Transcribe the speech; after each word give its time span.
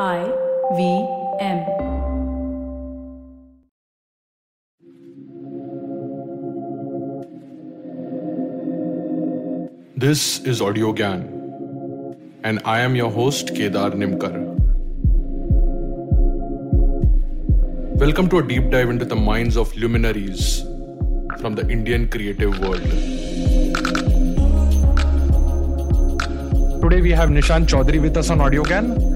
I 0.00 0.24
V 0.74 1.06
M. 1.38 1.58
This 9.96 10.40
is 10.40 10.60
Audio 10.60 10.92
Gyan, 10.92 12.18
and 12.42 12.60
I 12.64 12.80
am 12.80 12.96
your 12.96 13.08
host 13.08 13.54
Kedar 13.54 13.92
Nimkar. 13.92 14.34
Welcome 17.94 18.28
to 18.30 18.38
a 18.38 18.42
deep 18.42 18.70
dive 18.70 18.90
into 18.90 19.04
the 19.04 19.14
minds 19.14 19.56
of 19.56 19.72
luminaries 19.76 20.62
from 21.38 21.54
the 21.54 21.68
Indian 21.68 22.08
creative 22.08 22.58
world. 22.58 22.82
Today 26.82 27.00
we 27.00 27.12
have 27.12 27.30
Nishant 27.30 27.68
Chaudhary 27.68 28.02
with 28.02 28.16
us 28.16 28.30
on 28.30 28.40
Audio 28.40 28.64
Gyan, 28.64 29.13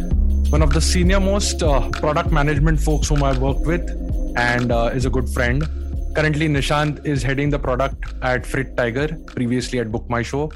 one 0.51 0.62
of 0.62 0.73
the 0.73 0.80
senior 0.80 1.21
most 1.21 1.62
uh, 1.62 1.91
product 1.91 2.33
management 2.33 2.81
folks 2.81 3.09
whom 3.09 3.22
I've 3.22 3.39
worked 3.39 3.67
with 3.67 3.91
and 4.36 4.72
uh, 4.72 4.91
is 4.95 5.05
a 5.05 5.11
good 5.11 5.29
friend. 5.29 5.63
Currently, 6.14 6.49
Nishant 6.49 7.05
is 7.05 7.22
heading 7.22 7.50
the 7.50 7.59
product 7.59 8.14
at 8.22 8.45
FreightTiger, 8.45 9.27
previously 9.27 9.79
at 9.79 9.93
Book 9.93 10.08
My 10.08 10.22
Show. 10.22 10.50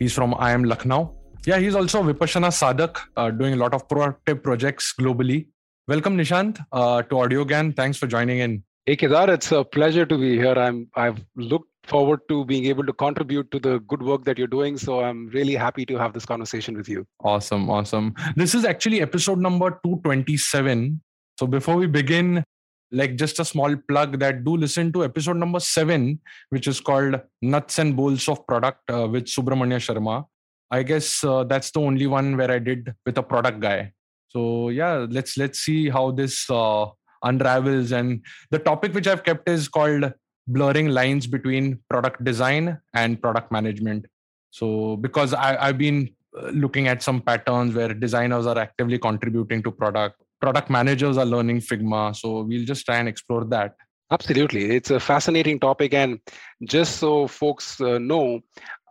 He's 0.00 0.12
from 0.12 0.32
IIM 0.34 0.66
Lucknow. 0.66 1.14
Yeah, 1.46 1.58
he's 1.58 1.76
also 1.76 2.02
Vipassana 2.02 2.50
Sadhak, 2.50 2.98
uh, 3.16 3.30
doing 3.30 3.54
a 3.54 3.56
lot 3.56 3.72
of 3.72 3.86
proactive 3.86 4.42
projects 4.42 4.92
globally. 4.98 5.46
Welcome, 5.86 6.16
Nishant, 6.18 6.58
uh, 6.72 7.02
to 7.02 7.20
Audio 7.20 7.44
Gyan. 7.44 7.76
Thanks 7.76 7.98
for 7.98 8.08
joining 8.08 8.40
in. 8.40 8.64
Hey 8.84 8.96
Kedar, 8.96 9.30
it's 9.30 9.52
a 9.52 9.62
pleasure 9.62 10.06
to 10.06 10.18
be 10.18 10.36
here. 10.36 10.54
I'm 10.54 10.88
I've 10.96 11.24
looked 11.36 11.70
forward 11.86 12.20
to 12.28 12.44
being 12.44 12.66
able 12.66 12.84
to 12.84 12.92
contribute 12.92 13.50
to 13.50 13.58
the 13.58 13.78
good 13.80 14.02
work 14.02 14.24
that 14.24 14.38
you're 14.38 14.46
doing. 14.46 14.76
So 14.76 15.00
I'm 15.00 15.28
really 15.28 15.54
happy 15.54 15.86
to 15.86 15.96
have 15.96 16.12
this 16.12 16.26
conversation 16.26 16.76
with 16.76 16.88
you. 16.88 17.06
Awesome, 17.22 17.70
awesome. 17.70 18.14
This 18.34 18.54
is 18.54 18.64
actually 18.64 19.00
episode 19.00 19.38
number 19.38 19.70
227. 19.84 21.00
So 21.38 21.46
before 21.46 21.76
we 21.76 21.86
begin, 21.86 22.44
like 22.92 23.16
just 23.16 23.40
a 23.40 23.44
small 23.44 23.74
plug 23.88 24.18
that 24.20 24.44
do 24.44 24.56
listen 24.56 24.92
to 24.92 25.04
episode 25.04 25.36
number 25.36 25.60
seven, 25.60 26.20
which 26.50 26.66
is 26.66 26.80
called 26.80 27.20
Nuts 27.42 27.78
and 27.78 27.96
Bolts 27.96 28.28
of 28.28 28.46
Product 28.46 28.78
uh, 28.90 29.08
with 29.08 29.26
Subramanya 29.26 29.78
Sharma. 29.78 30.24
I 30.70 30.82
guess 30.82 31.22
uh, 31.22 31.44
that's 31.44 31.70
the 31.70 31.80
only 31.80 32.06
one 32.06 32.36
where 32.36 32.50
I 32.50 32.58
did 32.58 32.94
with 33.04 33.18
a 33.18 33.22
product 33.22 33.60
guy. 33.60 33.92
So 34.28 34.68
yeah, 34.68 35.06
let's 35.08 35.36
let's 35.36 35.60
see 35.60 35.88
how 35.88 36.10
this 36.10 36.48
uh, 36.50 36.86
unravels. 37.22 37.92
And 37.92 38.24
the 38.50 38.58
topic 38.58 38.94
which 38.94 39.06
I've 39.06 39.24
kept 39.24 39.48
is 39.48 39.68
called 39.68 40.12
blurring 40.46 40.88
lines 40.88 41.26
between 41.26 41.78
product 41.88 42.24
design 42.24 42.78
and 42.94 43.20
product 43.20 43.50
management. 43.50 44.06
So 44.50 44.96
because 44.96 45.34
I, 45.34 45.56
I've 45.56 45.78
been 45.78 46.10
uh, 46.36 46.48
looking 46.48 46.88
at 46.88 47.02
some 47.02 47.20
patterns 47.20 47.74
where 47.74 47.92
designers 47.92 48.46
are 48.46 48.58
actively 48.58 48.98
contributing 48.98 49.62
to 49.62 49.70
product 49.70 50.22
product 50.40 50.70
managers 50.70 51.16
are 51.16 51.24
learning 51.24 51.60
Figma. 51.60 52.14
So 52.14 52.42
we'll 52.42 52.64
just 52.64 52.84
try 52.84 52.98
and 52.98 53.08
explore 53.08 53.44
that. 53.46 53.74
Absolutely. 54.10 54.76
It's 54.76 54.90
a 54.90 55.00
fascinating 55.00 55.58
topic. 55.58 55.92
And 55.92 56.20
just 56.64 56.96
so 56.96 57.26
folks 57.26 57.80
uh, 57.80 57.98
know, 57.98 58.40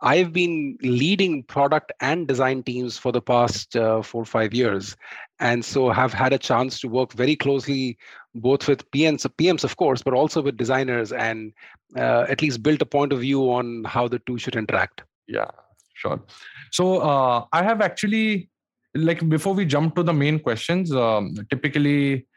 I've 0.01 0.33
been 0.33 0.77
leading 0.81 1.43
product 1.43 1.91
and 2.01 2.27
design 2.27 2.63
teams 2.63 2.97
for 2.97 3.11
the 3.11 3.21
past 3.21 3.75
uh, 3.75 4.01
four 4.01 4.23
or 4.23 4.25
five 4.25 4.53
years. 4.53 4.95
And 5.39 5.63
so 5.63 5.89
have 5.89 6.13
had 6.13 6.33
a 6.33 6.37
chance 6.37 6.79
to 6.81 6.87
work 6.87 7.13
very 7.13 7.35
closely 7.35 7.97
both 8.33 8.67
with 8.67 8.89
PMs, 8.91 9.25
PMs 9.37 9.63
of 9.63 9.77
course, 9.77 10.01
but 10.01 10.13
also 10.13 10.41
with 10.41 10.57
designers 10.57 11.11
and 11.11 11.53
uh, 11.97 12.25
at 12.29 12.41
least 12.41 12.63
built 12.63 12.81
a 12.81 12.85
point 12.85 13.11
of 13.13 13.19
view 13.19 13.51
on 13.51 13.83
how 13.83 14.07
the 14.07 14.19
two 14.19 14.37
should 14.37 14.55
interact. 14.55 15.03
Yeah, 15.27 15.49
sure. 15.93 16.21
So 16.71 16.99
uh, 16.99 17.45
I 17.51 17.63
have 17.63 17.81
actually 17.81 18.49
like 18.93 19.27
before 19.29 19.53
we 19.53 19.65
jump 19.65 19.95
to 19.95 20.03
the 20.03 20.13
main 20.13 20.37
questions 20.37 20.93
um, 20.93 21.33
typically 21.49 22.27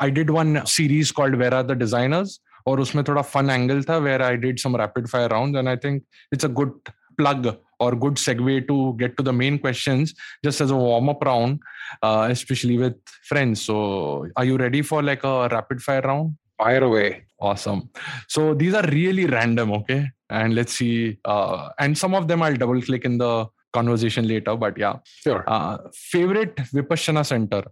i 0.00 0.10
did 0.10 0.28
one 0.28 0.66
series 0.66 1.12
called 1.12 1.36
where 1.36 1.54
are 1.54 1.62
the 1.62 1.74
designers 1.74 2.40
और 2.66 2.80
उसमें 2.80 3.04
थोड़ा 3.04 3.22
fun 3.32 3.50
angle 3.50 3.82
था 3.84 4.02
where 4.02 4.22
I 4.22 4.36
did 4.36 4.60
some 4.60 4.76
rapid 4.76 5.08
fire 5.10 5.28
rounds 5.28 5.58
and 5.58 5.68
I 5.68 5.76
think 5.76 6.02
it's 6.32 6.44
a 6.44 6.48
good 6.48 6.72
plug 7.17 7.57
or 7.79 7.95
good 7.95 8.15
segue 8.15 8.67
to 8.67 8.95
get 8.97 9.17
to 9.17 9.23
the 9.23 9.33
main 9.33 9.59
questions 9.59 10.13
just 10.43 10.61
as 10.61 10.71
a 10.71 10.75
warm 10.75 11.09
up 11.09 11.23
round, 11.23 11.59
uh, 12.01 12.27
especially 12.31 12.77
with 12.77 12.95
friends. 13.23 13.61
So, 13.61 14.27
are 14.35 14.45
you 14.45 14.57
ready 14.57 14.81
for 14.81 15.03
like 15.03 15.23
a 15.23 15.47
rapid 15.49 15.81
fire 15.81 16.01
round? 16.01 16.35
Fire 16.57 16.83
away. 16.83 17.25
Awesome. 17.39 17.89
So, 18.27 18.53
these 18.53 18.73
are 18.73 18.87
really 18.87 19.25
random, 19.25 19.71
okay? 19.73 20.09
And 20.29 20.55
let's 20.55 20.73
see. 20.73 21.19
Uh, 21.25 21.69
and 21.79 21.97
some 21.97 22.15
of 22.15 22.27
them 22.27 22.41
I'll 22.41 22.55
double 22.55 22.81
click 22.81 23.05
in 23.05 23.17
the 23.17 23.47
conversation 23.73 24.27
later. 24.27 24.55
But 24.55 24.77
yeah, 24.77 24.95
sure. 25.23 25.43
Uh, 25.47 25.77
favorite 25.93 26.55
Vipassana 26.55 27.25
center? 27.25 27.63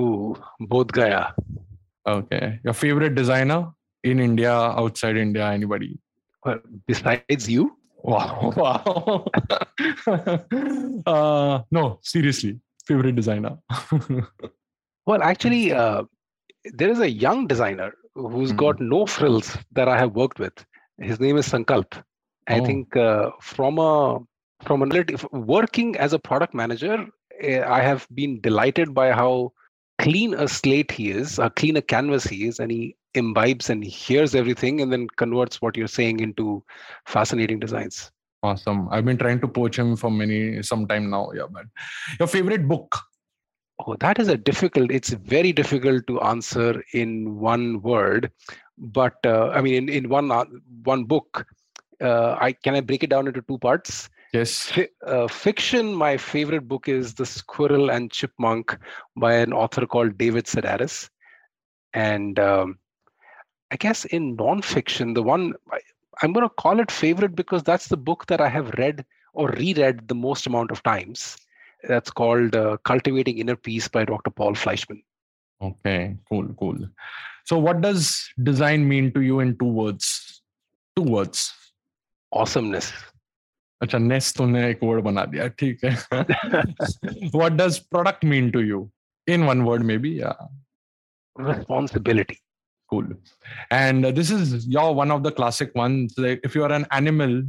Ooh, 0.00 0.36
Bodh 0.60 0.92
Gaya. 0.92 1.34
Okay. 2.06 2.60
Your 2.64 2.74
favorite 2.74 3.14
designer 3.14 3.72
in 4.02 4.20
India, 4.20 4.52
outside 4.52 5.16
India, 5.16 5.46
anybody? 5.50 5.98
Well, 6.44 6.60
besides 6.86 7.48
you? 7.48 7.76
Wow. 8.04 8.52
Wow. 8.56 9.26
uh, 11.06 11.62
no, 11.70 11.98
seriously. 12.02 12.60
Favorite 12.86 13.16
designer? 13.16 13.56
well, 15.06 15.22
actually, 15.22 15.72
uh, 15.72 16.02
there 16.64 16.90
is 16.90 17.00
a 17.00 17.10
young 17.10 17.46
designer 17.46 17.94
who's 18.14 18.50
mm-hmm. 18.50 18.58
got 18.58 18.80
no 18.80 19.06
frills 19.06 19.56
that 19.72 19.88
I 19.88 19.98
have 19.98 20.14
worked 20.14 20.38
with. 20.38 20.52
His 20.98 21.18
name 21.18 21.38
is 21.38 21.48
Sankalp. 21.48 22.02
I 22.46 22.60
oh. 22.60 22.64
think 22.64 22.94
uh, 22.94 23.30
from 23.40 23.78
a 23.78 24.18
from 24.62 24.82
a 24.82 25.04
working 25.32 25.96
as 25.96 26.12
a 26.12 26.18
product 26.18 26.54
manager, 26.54 27.06
eh, 27.40 27.62
I 27.66 27.80
have 27.80 28.06
been 28.14 28.40
delighted 28.40 28.94
by 28.94 29.12
how 29.12 29.52
clean 29.98 30.34
a 30.34 30.46
slate 30.46 30.90
he 30.90 31.10
is, 31.10 31.38
a 31.38 31.48
clean 31.50 31.76
a 31.76 31.82
canvas 31.82 32.24
he 32.24 32.46
is, 32.46 32.60
and 32.60 32.70
he 32.70 32.96
imbibes 33.14 33.70
and 33.70 33.84
hears 33.84 34.34
everything 34.34 34.80
and 34.80 34.92
then 34.92 35.06
converts 35.16 35.62
what 35.62 35.76
you're 35.76 35.86
saying 35.86 36.20
into 36.20 36.62
fascinating 37.06 37.58
designs. 37.58 38.10
Awesome. 38.42 38.88
I've 38.90 39.04
been 39.04 39.16
trying 39.16 39.40
to 39.40 39.48
poach 39.48 39.78
him 39.78 39.96
for 39.96 40.10
many 40.10 40.62
some 40.62 40.86
time 40.86 41.10
now. 41.10 41.30
Yeah, 41.34 41.46
but 41.50 41.64
your 42.18 42.28
favorite 42.28 42.68
book? 42.68 42.98
Oh, 43.78 43.96
that 44.00 44.18
is 44.18 44.28
a 44.28 44.36
difficult. 44.36 44.90
It's 44.90 45.10
very 45.10 45.52
difficult 45.52 46.06
to 46.06 46.20
answer 46.20 46.82
in 46.92 47.36
one 47.38 47.80
word, 47.82 48.30
but 48.78 49.14
uh, 49.24 49.48
I 49.48 49.60
mean, 49.62 49.74
in, 49.74 49.88
in 49.88 50.08
one 50.08 50.30
uh, 50.30 50.44
one 50.84 51.04
book, 51.04 51.46
uh, 52.00 52.36
I 52.40 52.52
can 52.52 52.74
I 52.74 52.80
break 52.80 53.02
it 53.02 53.10
down 53.10 53.26
into 53.26 53.42
two 53.42 53.58
parts. 53.58 54.10
Yes. 54.32 54.72
F- 54.76 54.88
uh, 55.06 55.28
fiction, 55.28 55.94
my 55.94 56.16
favorite 56.16 56.66
book 56.66 56.88
is 56.88 57.14
The 57.14 57.24
Squirrel 57.24 57.90
and 57.90 58.10
Chipmunk 58.10 58.76
by 59.16 59.34
an 59.34 59.52
author 59.52 59.86
called 59.86 60.18
David 60.18 60.46
Sedaris. 60.46 61.08
And 61.92 62.38
um, 62.40 62.78
I 63.71 63.75
guess 63.75 64.05
in 64.05 64.35
nonfiction, 64.37 65.13
the 65.13 65.23
one 65.23 65.53
I, 65.71 65.79
I'm 66.21 66.33
going 66.33 66.47
to 66.47 66.53
call 66.55 66.79
it 66.79 66.91
favorite 66.91 67.35
because 67.35 67.63
that's 67.63 67.87
the 67.87 67.97
book 67.97 68.25
that 68.27 68.41
I 68.41 68.49
have 68.49 68.69
read 68.77 69.05
or 69.33 69.49
reread 69.49 70.07
the 70.07 70.15
most 70.15 70.47
amount 70.47 70.71
of 70.71 70.81
times. 70.83 71.37
That's 71.87 72.11
called 72.11 72.55
uh, 72.55 72.77
Cultivating 72.83 73.37
Inner 73.37 73.55
Peace 73.55 73.87
by 73.87 74.03
Dr. 74.05 74.31
Paul 74.31 74.53
Fleischman. 74.53 75.01
Okay, 75.61 76.17
cool, 76.27 76.47
cool. 76.59 76.77
So, 77.45 77.57
what 77.57 77.81
does 77.81 78.29
design 78.43 78.87
mean 78.87 79.13
to 79.13 79.21
you 79.21 79.39
in 79.39 79.57
two 79.57 79.65
words? 79.65 80.41
Two 80.95 81.03
words. 81.03 81.53
Awesomeness. 82.31 82.91
अच्छा 83.81 83.97
ness 83.97 84.33
तूने 84.37 84.69
एक 84.69 84.79
word 84.83 85.03
बना 85.03 85.23
दिया 85.25 85.47
ठीक 85.59 85.83
है 85.83 85.91
what 87.35 87.51
does 87.51 87.77
product 87.91 88.25
mean 88.31 88.49
to 88.51 88.59
you 88.61 88.89
in 89.33 89.43
one 89.43 89.61
word 89.61 89.83
may 89.91 89.97
be 90.05 90.19
या 90.21 90.33
responsibility 91.39 92.35
cool 92.94 93.06
and 93.70 94.04
this 94.18 94.30
is 94.30 94.66
your 94.66 94.94
one 94.94 95.10
of 95.16 95.22
the 95.22 95.32
classic 95.40 95.74
ones 95.74 96.14
like 96.18 96.40
if 96.48 96.54
you 96.54 96.64
are 96.68 96.72
an 96.80 96.86
animal 97.00 97.42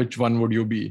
which 0.00 0.18
one 0.18 0.40
would 0.40 0.52
you 0.58 0.64
be 0.64 0.82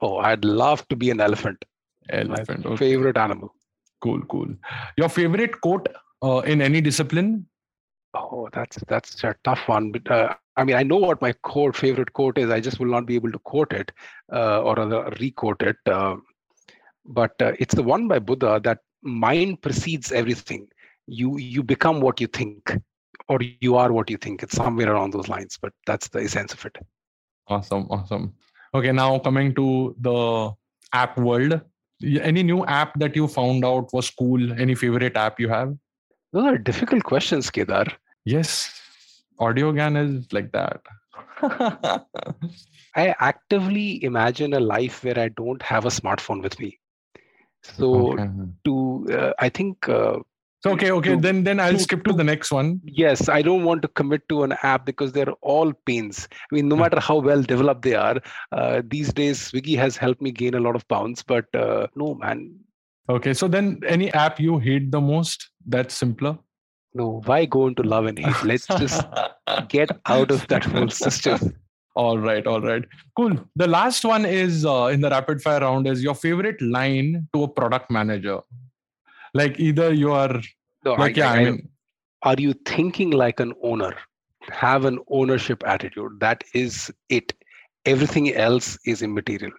oh 0.00 0.16
i'd 0.30 0.44
love 0.44 0.86
to 0.88 0.96
be 0.96 1.10
an 1.10 1.20
elephant 1.20 1.64
elephant 2.10 2.66
okay. 2.66 2.76
favorite 2.76 3.16
animal 3.16 3.54
cool 4.02 4.20
cool 4.34 4.50
your 4.96 5.08
favorite 5.08 5.60
quote 5.60 5.88
uh, 6.22 6.40
in 6.52 6.62
any 6.68 6.80
discipline 6.80 7.46
oh 8.14 8.48
that's 8.52 8.78
that's 8.88 9.24
a 9.24 9.34
tough 9.44 9.66
one 9.68 9.92
but 9.92 10.10
uh, 10.10 10.34
I 10.60 10.64
mean, 10.64 10.76
I 10.76 10.82
know 10.82 10.96
what 10.96 11.22
my 11.22 11.32
core 11.32 11.72
favorite 11.72 12.12
quote 12.12 12.36
is. 12.36 12.50
I 12.50 12.60
just 12.60 12.78
will 12.78 12.90
not 12.94 13.06
be 13.06 13.14
able 13.14 13.32
to 13.32 13.38
quote 13.38 13.72
it 13.72 13.92
uh, 14.30 14.60
or 14.60 14.74
rather 14.74 15.10
re-quote 15.18 15.62
it. 15.62 15.76
Uh, 15.86 16.16
but 17.06 17.32
uh, 17.40 17.52
it's 17.58 17.74
the 17.74 17.82
one 17.82 18.08
by 18.08 18.18
Buddha 18.18 18.60
that 18.64 18.80
mind 19.02 19.62
precedes 19.62 20.12
everything. 20.12 20.68
You 21.06 21.38
you 21.38 21.62
become 21.62 22.00
what 22.00 22.20
you 22.20 22.26
think, 22.26 22.76
or 23.30 23.38
you 23.60 23.76
are 23.76 23.92
what 23.92 24.10
you 24.10 24.16
think. 24.16 24.42
It's 24.42 24.56
somewhere 24.56 24.92
around 24.92 25.12
those 25.12 25.28
lines, 25.28 25.56
but 25.62 25.72
that's 25.86 26.08
the 26.08 26.20
essence 26.20 26.52
of 26.52 26.64
it. 26.66 26.76
Awesome, 27.46 27.86
awesome. 27.88 28.34
Okay, 28.74 28.92
now 28.92 29.18
coming 29.20 29.54
to 29.54 29.94
the 30.00 30.52
app 30.92 31.16
world. 31.16 31.60
Any 32.02 32.42
new 32.42 32.64
app 32.66 32.98
that 32.98 33.14
you 33.14 33.28
found 33.28 33.64
out 33.64 33.92
was 33.92 34.10
cool? 34.10 34.52
Any 34.60 34.74
favorite 34.74 35.16
app 35.16 35.38
you 35.38 35.48
have? 35.48 35.76
Those 36.32 36.46
are 36.46 36.58
difficult 36.58 37.04
questions, 37.04 37.50
Kedar. 37.50 37.86
Yes, 38.24 38.52
Audio 39.38 39.72
Gyan 39.72 39.96
is 40.02 40.32
like 40.32 40.50
that. 40.52 40.80
I 42.96 43.14
actively 43.20 44.02
imagine 44.04 44.54
a 44.54 44.60
life 44.60 45.04
where 45.04 45.18
I 45.18 45.28
don't 45.28 45.62
have 45.62 45.84
a 45.84 45.88
smartphone 45.88 46.42
with 46.42 46.58
me. 46.58 46.78
So 47.62 48.12
Okay. 48.12 48.28
to 48.64 49.06
uh, 49.12 49.32
I 49.38 49.48
think 49.48 49.88
uh, 49.88 50.18
So, 50.62 50.72
okay, 50.72 50.90
okay. 50.92 51.14
to- 51.14 51.20
Then 51.20 51.42
then 51.44 51.58
I'll 51.58 51.72
to- 51.72 51.78
skip 51.78 52.04
to 52.04 52.10
to- 52.10 52.16
the 52.16 52.24
next 52.24 52.50
one. 52.52 52.80
yes, 52.84 53.28
I 53.28 53.40
don't 53.42 53.64
want 53.64 53.82
to 53.82 53.88
commit 53.88 54.28
to 54.28 54.42
an 54.42 54.52
app 54.62 54.84
because 54.86 55.12
they're 55.12 55.32
all 55.40 55.72
pains. 55.86 56.28
I 56.50 56.54
mean, 56.54 56.68
no 56.68 56.76
Hmm. 56.76 56.82
matter 56.82 57.00
how 57.00 57.18
well 57.18 57.42
developed 57.42 57.82
they 57.82 57.94
are, 57.94 58.20
uh, 58.52 58.82
these 58.86 59.12
days 59.12 59.38
Swiggy 59.50 59.76
has 59.78 59.96
helped 59.96 60.20
me 60.20 60.30
gain 60.30 60.54
a 60.54 60.60
lot 60.60 60.76
of 60.76 60.86
pounds. 60.88 61.22
But 61.22 61.46
uh, 61.54 61.86
no, 61.96 62.14
man, 62.14 62.54
Okay. 63.08 63.32
So 63.34 63.48
then 63.48 63.80
any 63.88 64.12
app 64.12 64.38
you 64.38 64.58
hate 64.58 64.92
the 64.92 65.00
most 65.00 65.48
that's 65.66 65.94
simpler? 65.94 66.38
no. 66.94 67.22
Why 67.24 67.44
go 67.44 67.66
into 67.68 67.82
love 67.82 68.06
and 68.06 68.18
hate? 68.18 68.44
Let's 68.44 68.66
just 68.66 69.02
get 69.68 69.90
out 70.06 70.30
of 70.30 70.46
that 70.48 70.64
whole 70.64 70.88
system. 70.88 71.54
All 71.96 72.18
right, 72.18 72.46
all 72.46 72.60
right. 72.60 72.84
Cool. 73.16 73.32
The 73.56 73.66
last 73.66 74.04
one 74.04 74.24
is 74.24 74.64
uh, 74.64 74.84
in 74.92 75.00
the 75.00 75.10
rapid 75.10 75.42
fire 75.42 75.60
round 75.60 75.88
is 75.88 76.02
your 76.04 76.14
favorite 76.14 76.60
line 76.62 77.26
to 77.34 77.42
a 77.44 77.48
product 77.48 77.90
manager. 77.90 78.38
Like 79.34 79.58
either 79.60 79.92
you 79.92 80.12
are 80.12 80.40
No, 80.84 80.94
like 80.94 81.16
yeah, 81.16 81.32
I 81.32 81.44
mean 81.44 81.68
are 82.22 82.36
you 82.38 82.52
thinking 82.66 83.10
like 83.10 83.40
an 83.40 83.54
owner 83.62 83.94
have 84.50 84.84
an 84.84 84.98
ownership 85.08 85.62
attitude 85.66 86.18
that 86.20 86.42
is 86.54 86.90
it 87.08 87.32
everything 87.86 88.34
else 88.34 88.78
is 88.84 89.02
immaterial 89.02 89.52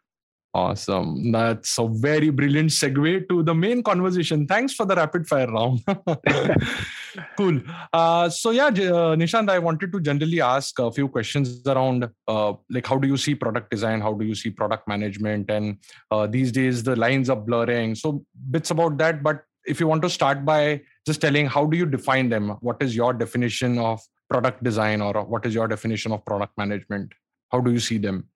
awesome. 0.54 1.32
That's 1.32 1.78
a 1.80 1.88
very 1.88 2.30
brilliant 2.30 2.70
segue 2.72 3.30
to 3.30 3.44
the 3.44 3.56
main 3.56 3.84
conversation. 3.84 4.48
Thanks 4.48 4.74
for 4.74 4.86
the 4.86 4.96
rapid 4.96 5.28
fire 5.28 5.48
round. 5.48 5.82
cool. 7.38 7.62
Uh, 7.94 8.30
so 8.30 8.52
yeah, 8.52 8.68
uh, 8.68 9.16
Nishant, 9.16 9.50
I 9.50 9.60
wanted 9.60 9.92
to 9.92 10.00
generally 10.00 10.42
ask 10.42 10.78
a 10.80 10.92
few 10.92 11.08
questions 11.08 11.66
around 11.68 12.10
uh, 12.28 12.54
like 12.70 12.86
how 12.86 12.98
do 12.98 13.08
you 13.08 13.18
see 13.18 13.36
product 13.36 13.72
design, 13.72 14.02
how 14.02 14.14
do 14.14 14.26
you 14.26 14.36
see 14.36 14.50
product 14.50 14.88
management, 14.88 15.50
and 15.50 15.78
uh, 16.12 16.28
these 16.28 16.52
days 16.52 16.84
the 16.84 16.96
lines 16.96 17.30
are 17.30 17.36
blurring. 17.36 17.96
So 17.96 18.26
bits 18.50 18.72
about 18.72 18.98
that. 18.98 19.24
But 19.24 19.44
if 19.66 19.80
you 19.80 19.88
want 19.88 20.02
to 20.02 20.10
start 20.10 20.46
by 20.46 20.82
just 21.06 21.22
telling 21.22 21.46
how 21.46 21.66
do 21.66 21.78
you 21.78 21.86
define 21.86 22.30
them, 22.30 22.50
what 22.62 22.82
is 22.82 22.96
your 22.96 23.14
definition 23.14 23.78
of 23.78 24.02
product 24.30 24.64
design, 24.64 25.02
or 25.02 25.14
what 25.26 25.46
is 25.46 25.54
your 25.54 25.68
definition 25.68 26.12
of 26.12 26.26
product 26.26 26.58
management? 26.58 27.12
How 27.52 27.60
do 27.60 27.72
you 27.72 27.80
see 27.80 27.98
them? 27.98 28.28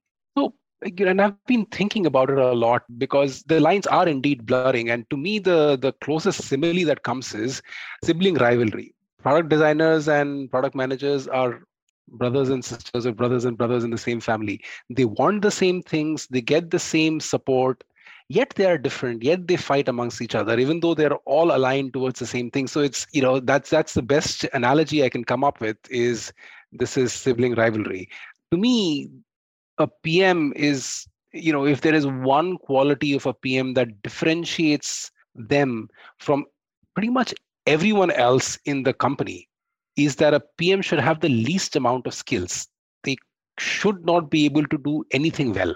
Like, 0.84 1.00
and 1.00 1.22
i've 1.22 1.46
been 1.48 1.66
thinking 1.68 2.06
about 2.06 2.30
it 2.30 2.38
a 2.38 2.52
lot 2.52 2.84
because 2.98 3.42
the 3.44 3.60
lines 3.60 3.88
are 3.88 4.08
indeed 4.08 4.46
blurring. 4.46 4.90
And 4.90 5.10
to 5.10 5.18
me 5.18 5.40
the 5.40 5.78
the 5.78 5.94
closest 5.94 6.44
simile 6.44 6.86
that 6.86 7.04
comes 7.04 7.34
is 7.34 7.62
sibling 8.04 8.36
rivalry. 8.36 8.94
Product 9.24 9.50
designers 9.50 10.08
and 10.08 10.52
product 10.52 10.76
managers 10.76 11.28
are 11.28 11.64
brothers 12.08 12.50
and 12.50 12.64
sisters 12.64 13.08
or 13.08 13.14
brothers 13.14 13.46
and 13.46 13.58
brothers 13.58 13.84
in 13.84 13.90
the 13.90 13.98
same 13.98 14.20
family. 14.20 14.62
They 14.90 15.06
want 15.06 15.42
the 15.42 15.50
same 15.50 15.82
things. 15.82 16.28
They 16.28 16.42
get 16.42 16.70
the 16.70 16.80
same 16.80 17.20
support 17.20 17.84
yet 18.30 18.54
they 18.56 18.66
are 18.66 18.78
different 18.78 19.24
yet 19.24 19.48
they 19.48 19.56
fight 19.56 19.88
amongst 19.88 20.22
each 20.22 20.36
other 20.36 20.58
even 20.58 20.80
though 20.80 20.94
they're 20.96 21.16
all 21.26 21.56
aligned 21.56 21.94
towards 21.94 22.20
the 22.20 22.26
same 22.26 22.50
thing. 22.50 22.68
So 22.68 22.82
it's 22.82 23.06
you 23.12 23.22
know 23.22 23.40
that's 23.40 23.70
that's 23.70 23.94
the 23.94 24.02
best 24.02 24.46
analogy 24.54 25.04
i 25.04 25.10
can 25.10 25.24
come 25.24 25.44
up 25.44 25.60
with 25.62 25.78
is 25.90 26.34
this 26.72 26.98
is 26.98 27.14
sibling 27.14 27.56
rivalry. 27.56 28.10
To 28.52 28.58
me 28.58 29.10
a 29.78 29.88
pm 30.04 30.54
is 30.56 31.08
you 31.34 31.52
know 31.52 31.66
if 31.66 31.82
there 31.82 31.94
is 31.94 32.08
one 32.08 32.58
quality 32.58 33.14
of 33.14 33.26
a 33.26 33.34
pm 33.34 33.74
that 33.74 34.02
differentiates 34.02 35.12
them 35.36 35.90
from 36.18 36.46
pretty 36.96 37.10
much 37.10 37.34
everyone 37.68 38.12
else 38.12 38.58
in 38.66 38.84
the 38.84 38.94
company 38.94 39.50
is 39.98 40.16
that 40.18 40.34
a 40.34 40.42
pm 40.58 40.82
should 40.82 41.00
have 41.00 41.20
the 41.20 41.30
least 41.30 41.76
amount 41.76 42.08
of 42.08 42.14
skills. 42.14 42.68
They 43.04 43.18
should 43.60 44.06
not 44.06 44.30
be 44.30 44.46
able 44.46 44.66
to 44.66 44.78
do 44.78 45.04
anything 45.12 45.54
well. 45.54 45.76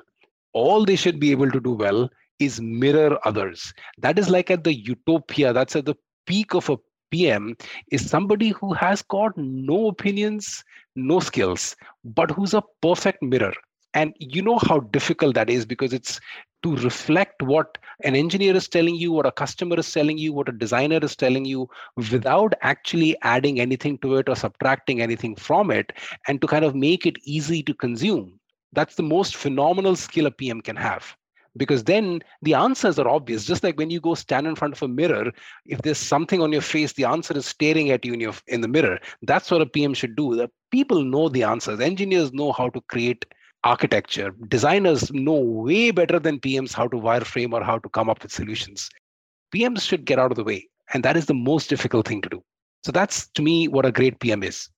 All 0.53 0.85
they 0.85 0.95
should 0.95 1.19
be 1.19 1.31
able 1.31 1.51
to 1.51 1.59
do 1.59 1.71
well 1.71 2.09
is 2.39 2.61
mirror 2.61 3.17
others. 3.25 3.73
That 3.97 4.17
is 4.19 4.29
like 4.29 4.49
at 4.51 4.63
the 4.63 4.73
utopia 4.73 5.53
that's 5.53 5.75
at 5.75 5.85
the 5.85 5.95
peak 6.25 6.53
of 6.53 6.69
a 6.69 6.77
pm 7.11 7.55
is 7.91 8.07
somebody 8.09 8.49
who 8.49 8.73
has 8.73 9.01
got 9.01 9.35
no 9.37 9.87
opinions 9.87 10.63
no 10.95 11.19
skills 11.19 11.75
but 12.03 12.31
who's 12.31 12.53
a 12.53 12.63
perfect 12.81 13.21
mirror. 13.21 13.53
And 13.93 14.13
you 14.19 14.41
know 14.41 14.59
how 14.59 14.79
difficult 14.79 15.33
that 15.35 15.49
is 15.49 15.65
because 15.65 15.93
it's 15.93 16.19
to 16.63 16.75
reflect 16.77 17.41
what 17.41 17.77
an 18.03 18.15
engineer 18.15 18.55
is 18.55 18.67
telling 18.67 18.95
you 18.95 19.11
what 19.11 19.25
a 19.25 19.31
customer 19.31 19.79
is 19.79 19.91
telling 19.91 20.17
you 20.17 20.33
what 20.33 20.49
a 20.49 20.51
designer 20.51 20.99
is 21.01 21.15
telling 21.15 21.45
you 21.45 21.67
without 22.11 22.53
actually 22.61 23.15
adding 23.23 23.59
anything 23.59 23.97
to 23.99 24.15
it 24.15 24.29
or 24.29 24.35
subtracting 24.35 25.01
anything 25.01 25.35
from 25.35 25.71
it 25.71 25.91
and 26.27 26.41
to 26.41 26.47
kind 26.47 26.65
of 26.65 26.75
make 26.75 27.05
it 27.05 27.17
easy 27.23 27.63
to 27.63 27.73
consume. 27.73 28.39
That's 28.73 28.95
the 28.95 29.03
most 29.03 29.35
phenomenal 29.35 29.95
skill 29.95 30.27
a 30.27 30.31
pm 30.31 30.61
can 30.61 30.75
have 30.75 31.15
because 31.57 31.83
then 31.85 32.21
the 32.41 32.53
answers 32.53 32.99
are 32.99 33.07
obvious. 33.07 33.45
Just 33.45 33.63
like 33.63 33.77
when 33.77 33.89
you 33.89 33.99
go 33.99 34.15
stand 34.15 34.47
in 34.47 34.55
front 34.55 34.75
of 34.75 34.81
a 34.83 34.87
mirror 34.87 35.31
if 35.65 35.81
there's 35.81 35.97
something 35.97 36.41
on 36.41 36.51
your 36.51 36.61
face 36.61 36.93
the 36.93 37.05
answer 37.05 37.35
is 37.37 37.45
staring 37.45 37.91
at 37.91 38.05
you 38.05 38.13
in 38.13 38.19
your 38.19 38.33
in 38.47 38.61
the 38.61 38.67
mirror. 38.67 38.99
That's 39.23 39.51
what 39.51 39.61
a 39.61 39.65
pm 39.65 39.93
should 39.93 40.15
do. 40.15 40.35
The 40.35 40.49
people 40.71 41.03
know 41.03 41.29
the 41.29 41.43
answers. 41.43 41.79
Engineers 41.79 42.33
know 42.33 42.51
how 42.51 42.69
to 42.69 42.81
create 42.81 43.25
architecture. 43.63 44.31
Designers 44.47 45.11
know 45.11 45.33
way 45.33 45.91
better 45.91 46.19
than 46.19 46.39
pms 46.39 46.73
how 46.73 46.87
to 46.87 46.97
wireframe 46.97 47.53
or 47.53 47.63
how 47.63 47.77
to 47.79 47.89
come 47.89 48.09
up 48.09 48.23
with 48.23 48.31
solutions. 48.31 48.89
Pms 49.53 49.81
should 49.81 50.05
get 50.05 50.19
out 50.19 50.31
of 50.31 50.37
the 50.37 50.43
way 50.43 50.67
and 50.93 51.03
that 51.03 51.17
is 51.17 51.25
the 51.25 51.33
most 51.33 51.69
difficult 51.69 52.07
thing 52.07 52.21
to 52.21 52.29
do. 52.29 52.43
So 52.83 52.91
that's 52.91 53.27
to 53.29 53.41
me 53.41 53.67
what 53.67 53.85
a 53.85 53.91
great 53.91 54.19
pm 54.19 54.43
is. 54.43 54.69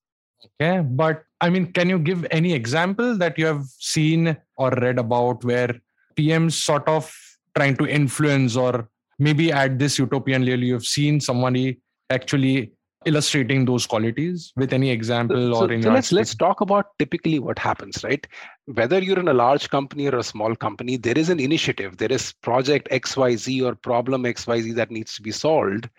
Okay, 0.60 0.82
but 0.82 1.24
I 1.40 1.50
mean, 1.50 1.72
can 1.72 1.90
you 1.90 2.00
give 2.00 2.26
any 2.32 2.54
example 2.54 3.16
that 3.18 3.38
you 3.38 3.46
have 3.46 3.64
seen 3.78 4.38
or 4.58 4.72
read 4.72 4.98
about 4.98 5.44
where 5.44 5.80
PMs 6.22 6.54
sort 6.54 6.88
of 6.88 7.12
trying 7.56 7.76
to 7.78 7.88
influence 7.88 8.56
or 8.56 8.90
maybe 9.20 9.52
at 9.52 9.78
this 9.78 9.98
utopian 10.00 10.46
level 10.46 10.64
you've 10.64 10.86
seen 10.86 11.20
somebody 11.20 11.80
actually 12.10 12.72
illustrating 13.06 13.66
those 13.66 13.88
qualities 13.88 14.54
with 14.56 14.74
any 14.74 14.90
example 14.92 15.56
so, 15.56 15.62
or 15.62 15.72
in 15.72 15.82
so 15.82 15.88
your 15.88 15.96
let's 15.96 16.12
let's 16.12 16.36
talk 16.36 16.62
about 16.62 16.88
typically 17.00 17.40
what 17.40 17.58
happens 17.58 18.04
right? 18.04 18.28
Whether 18.66 19.00
you're 19.00 19.20
in 19.20 19.28
a 19.28 19.34
large 19.34 19.70
company 19.70 20.08
or 20.08 20.18
a 20.18 20.24
small 20.24 20.56
company 20.56 20.98
there 20.98 21.18
is 21.18 21.30
an 21.30 21.40
initiative 21.40 21.98
there 21.98 22.12
is 22.12 22.34
project 22.42 22.90
xyz 22.92 23.64
or 23.64 23.76
problem 23.76 24.24
xyz 24.24 24.76
that 24.76 24.92
needs 24.92 25.16
to 25.16 25.22
be 25.22 25.32
solved. 25.32 25.90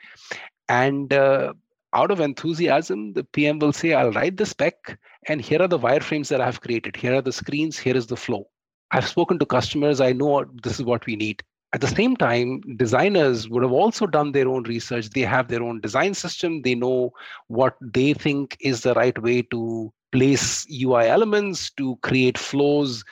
And 0.68 1.12
uh, 1.12 1.54
out 1.92 2.10
of 2.12 2.20
enthusiasm 2.20 3.12
the 3.14 3.24
pm 3.24 3.58
will 3.58 3.72
say 3.72 3.92
i'll 3.94 4.12
write 4.12 4.36
the 4.36 4.46
spec 4.46 4.98
and 5.28 5.42
here 5.42 5.60
are 5.60 5.68
the 5.68 5.78
wireframes 5.78 6.28
that 6.28 6.40
i've 6.40 6.60
created. 6.60 6.94
Here 6.96 7.14
are 7.16 7.22
the 7.22 7.32
screens. 7.32 7.78
Here 7.78 7.96
is 7.96 8.06
the 8.06 8.16
flow 8.16 8.46
i've 8.92 9.08
spoken 9.08 9.38
to 9.38 9.46
customers. 9.46 10.00
I 10.00 10.12
know 10.12 10.44
this 10.62 10.78
is 10.78 10.84
what 10.84 11.06
we 11.06 11.16
need. 11.16 11.42
At 11.74 11.80
the 11.80 11.88
same 11.88 12.16
time 12.16 12.60
designers 12.76 13.48
would 13.48 13.62
have 13.62 13.72
also 13.72 14.06
done 14.06 14.32
their 14.32 14.48
own 14.48 14.64
research. 14.64 15.10
They 15.10 15.22
have 15.22 15.48
their 15.48 15.62
own 15.62 15.80
design 15.80 16.14
system. 16.14 16.62
They 16.62 16.74
know 16.74 17.12
what 17.48 17.76
they 17.80 18.12
think 18.12 18.56
is 18.60 18.82
the 18.82 18.94
right 18.94 19.20
way 19.22 19.42
to 19.42 19.92
place 20.12 20.66
ui 20.70 21.06
elements 21.08 21.70
to 21.72 21.96
create 22.02 22.36
flows 22.36 23.02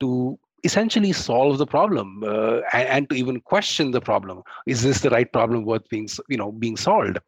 to 0.00 0.38
essentially 0.62 1.12
solve 1.12 1.56
the 1.56 1.66
problem 1.66 2.22
uh, 2.22 2.60
and, 2.74 2.88
and 2.88 3.08
to 3.08 3.16
even 3.16 3.40
question 3.40 3.92
the 3.92 4.00
problem. 4.00 4.42
Is 4.66 4.82
this 4.82 5.00
the 5.00 5.08
right 5.08 5.32
problem 5.32 5.64
worth 5.64 5.88
being 5.88 6.08
you 6.28 6.36
know 6.36 6.52
being 6.52 6.76
solved? 6.76 7.18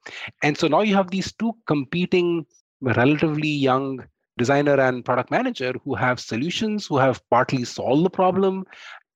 And 0.42 0.58
so 0.58 0.68
now 0.68 0.82
you 0.82 0.94
have 0.94 1.10
these 1.10 1.32
two 1.32 1.54
competing 1.66 2.46
relatively 2.82 3.48
young 3.48 4.04
designer 4.38 4.80
and 4.80 5.04
product 5.04 5.30
manager 5.30 5.74
who 5.84 5.94
have 5.94 6.20
solutions 6.20 6.86
who 6.86 6.98
have 6.98 7.20
partly 7.30 7.64
solved 7.64 8.04
the 8.04 8.10
problem 8.10 8.64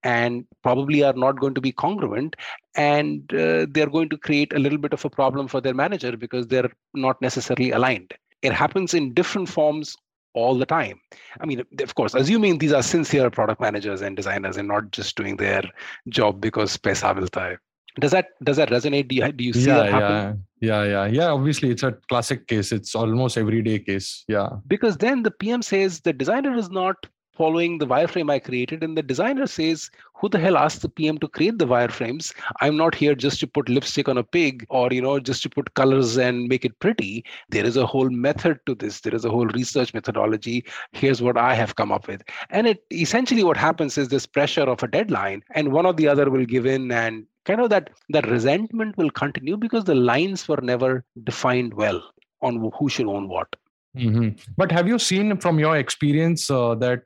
and 0.03 0.45
probably 0.63 1.03
are 1.03 1.15
not 1.15 1.41
going 1.41 1.55
to 1.55 1.61
be 1.61 1.73
congruent. 1.73 2.37
And 2.77 3.33
uh, 3.35 3.67
they're 3.71 3.91
going 3.91 4.09
to 4.11 4.19
create 4.19 4.53
a 4.53 4.59
little 4.59 4.79
bit 4.79 4.93
of 4.93 5.05
a 5.05 5.11
problem 5.11 5.49
for 5.49 5.61
their 5.61 5.75
manager 5.75 6.17
because 6.17 6.47
they're 6.47 6.71
not 6.95 7.21
necessarily 7.21 7.73
aligned. 7.73 8.13
It 8.43 8.53
happens 8.53 8.95
in 8.95 9.15
different 9.15 9.49
forms 9.49 9.97
all 10.35 10.57
the 10.57 10.67
time. 10.67 11.01
I 11.41 11.47
mean 11.47 11.65
of 11.81 11.95
course 11.95 12.15
assuming 12.15 12.59
these 12.59 12.73
are 12.73 12.83
sincere 12.83 13.31
product 13.31 13.61
managers 13.61 14.03
and 14.03 14.15
designers 14.15 14.59
and 14.59 14.69
not 14.69 14.91
just 14.91 15.17
doing 15.17 15.37
their 15.37 15.63
job 16.11 16.41
because 16.41 16.77
pesa 16.77 17.15
milta 17.17 17.57
does 18.01 18.11
that 18.11 18.29
does 18.45 18.57
that 18.57 18.71
resonate 18.71 19.09
do 19.09 19.17
you, 19.17 19.33
do 19.33 19.45
you 19.45 19.53
see 19.53 19.67
yeah, 19.67 19.77
that 19.79 19.91
happen 19.91 20.45
yeah, 20.61 20.83
yeah, 20.83 20.85
yeah, 20.85 21.07
yeah. 21.07 21.27
Obviously, 21.27 21.71
it's 21.71 21.83
a 21.83 21.93
classic 22.09 22.47
case. 22.47 22.73
It's 22.73 22.95
almost 22.95 23.37
everyday 23.37 23.79
case. 23.79 24.25
Yeah. 24.27 24.49
because 24.67 24.97
then 24.97 25.23
the 25.23 25.31
PM 25.31 25.61
says 25.61 26.01
the 26.01 26.15
designer 26.15 26.57
is 26.57 26.71
not 26.71 26.97
following 27.37 27.77
the 27.77 27.87
wireframe 27.87 28.31
I 28.31 28.39
created, 28.39 28.83
and 28.83 28.97
the 28.97 29.03
designer 29.03 29.47
says, 29.47 29.91
Who 30.15 30.29
the 30.29 30.39
hell 30.39 30.57
asked 30.57 30.81
the 30.83 30.89
PM 30.89 31.19
to 31.19 31.29
create 31.29 31.59
the 31.59 31.67
wireframes? 31.67 32.33
I'm 32.61 32.77
not 32.77 32.95
here 32.95 33.15
just 33.15 33.39
to 33.41 33.47
put 33.47 33.69
lipstick 33.69 34.09
on 34.09 34.17
a 34.17 34.25
pig 34.25 34.67
or 34.71 34.89
you 34.91 35.03
know 35.03 35.19
just 35.21 35.43
to 35.43 35.51
put 35.51 35.75
colors 35.75 36.17
and 36.17 36.49
make 36.49 36.65
it 36.65 36.79
pretty. 36.81 37.25
There 37.51 37.65
is 37.65 37.77
a 37.77 37.87
whole 37.87 38.09
method 38.09 38.59
to 38.67 38.75
this. 38.75 39.01
There 39.01 39.15
is 39.15 39.25
a 39.25 39.31
whole 39.31 39.47
research 39.49 39.93
methodology. 39.93 40.65
Here's 40.93 41.21
what 41.21 41.37
I 41.37 41.55
have 41.55 41.77
come 41.77 41.93
up 41.93 42.09
with. 42.09 42.23
And 42.51 42.67
it 42.67 42.85
essentially 42.91 43.45
what 43.45 43.57
happens 43.57 43.99
is 43.99 44.09
this 44.09 44.27
pressure 44.27 44.63
of 44.63 44.83
a 44.83 44.89
deadline, 44.89 45.43
and 45.55 45.73
one 45.73 45.87
or 45.87 45.93
the 45.93 46.09
other 46.09 46.31
will 46.31 46.47
give 46.47 46.67
in 46.67 46.91
and 46.91 47.27
kind 47.47 47.61
of 47.61 47.71
that 47.71 47.91
that 48.11 48.29
resentment 48.29 48.97
will 48.97 49.11
continue 49.11 49.57
because 49.57 49.85
the 49.85 49.95
lines 49.95 50.47
were 50.49 50.61
never 50.61 51.05
defined 51.25 51.75
well 51.75 52.03
on 52.43 52.71
who 52.79 52.89
should 52.89 53.07
own 53.07 53.29
what. 53.29 53.57
hmm 53.97 54.29
But 54.57 54.73
have 54.73 54.89
you 54.89 54.99
seen 54.99 55.37
from 55.39 55.59
your 55.59 55.77
experience 55.77 56.51
uh, 56.51 56.75
that 56.77 57.05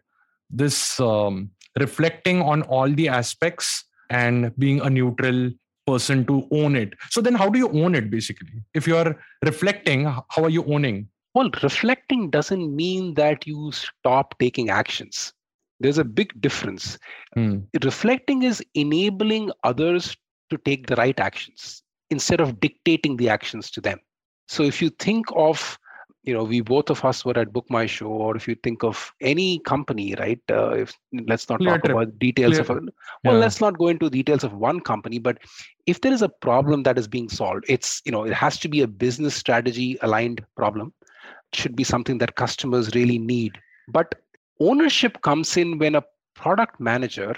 this 0.51 0.99
um, 1.01 1.51
reflecting 1.79 2.43
on 2.43 2.63
all 2.63 2.91
the 2.91 3.09
aspects 3.09 3.85
and 4.11 4.53
being 4.59 4.81
a 4.81 4.91
neutral 4.91 5.51
person 5.87 6.25
to 6.27 6.47
own 6.51 6.77
it. 6.77 6.95
So 7.11 7.21
then, 7.21 7.35
how 7.35 7.49
do 7.49 7.59
you 7.59 7.69
own 7.71 7.95
it 7.95 8.11
basically? 8.11 8.63
If 8.75 8.87
you 8.87 8.97
are 8.97 9.17
reflecting, 9.45 10.05
how 10.05 10.45
are 10.45 10.51
you 10.51 10.65
owning? 10.65 11.09
Well, 11.35 11.51
reflecting 11.63 12.31
doesn't 12.31 12.75
mean 12.75 13.15
that 13.15 13.47
you 13.47 13.71
stop 13.73 14.39
taking 14.39 14.69
actions. 14.69 15.33
There's 15.79 15.99
a 15.99 16.05
big 16.05 16.39
difference. 16.41 16.99
Hmm. 17.35 17.61
Reflecting 17.85 18.43
is 18.43 18.63
enabling 18.75 19.51
others 19.65 20.17
to 20.51 20.59
take 20.59 20.87
the 20.87 20.97
right 20.97 21.19
actions 21.19 21.83
instead 22.11 22.41
of 22.41 22.61
dictating 22.61 23.17
the 23.17 23.29
actions 23.29 23.71
to 23.73 23.81
them. 23.81 23.99
So 24.49 24.63
if 24.65 24.83
you 24.83 24.91
think 24.91 25.27
of 25.37 25.79
you 26.25 26.35
know 26.35 26.45
we 26.45 26.61
both 26.61 26.91
of 26.91 27.05
us 27.05 27.25
were 27.25 27.39
at 27.39 27.53
book 27.53 27.67
my 27.71 27.87
show 27.87 28.07
or 28.09 28.37
if 28.37 28.47
you 28.49 28.55
think 28.63 28.85
of 28.85 29.13
any 29.21 29.59
company 29.61 30.15
right 30.19 30.41
uh, 30.51 30.71
if 30.71 30.93
let's 31.29 31.49
not 31.49 31.65
Clear 31.65 31.79
talk 31.79 31.85
trip. 31.85 32.01
about 32.03 32.19
details 32.19 32.59
Clear 32.59 32.61
of 32.61 32.71
a, 32.71 32.81
well 33.25 33.37
Yeah. 33.37 33.39
let's 33.39 33.61
not 33.61 33.79
go 33.79 33.89
into 33.89 34.11
details 34.11 34.45
of 34.45 34.53
one 34.55 34.81
company 34.81 35.19
but 35.19 35.39
if 35.87 36.01
there 36.01 36.13
is 36.13 36.23
a 36.23 36.29
problem 36.29 36.83
that 36.85 36.99
is 36.99 37.09
being 37.09 37.29
solved 37.29 37.65
it's 37.69 38.03
you 38.05 38.13
know 38.13 38.25
it 38.25 38.33
has 38.35 38.59
to 38.59 38.69
be 38.69 38.83
a 38.83 38.87
business 38.87 39.35
strategy 39.35 39.97
aligned 40.03 40.45
problem 40.57 40.93
it 41.53 41.57
should 41.59 41.77
be 41.77 41.85
something 41.85 42.19
that 42.19 42.35
customers 42.37 42.95
really 42.95 43.19
need 43.19 43.59
but 43.89 44.15
ownership 44.61 45.21
comes 45.23 45.57
in 45.57 45.79
when 45.79 45.95
a 45.95 46.05
product 46.35 46.79
manager 46.81 47.35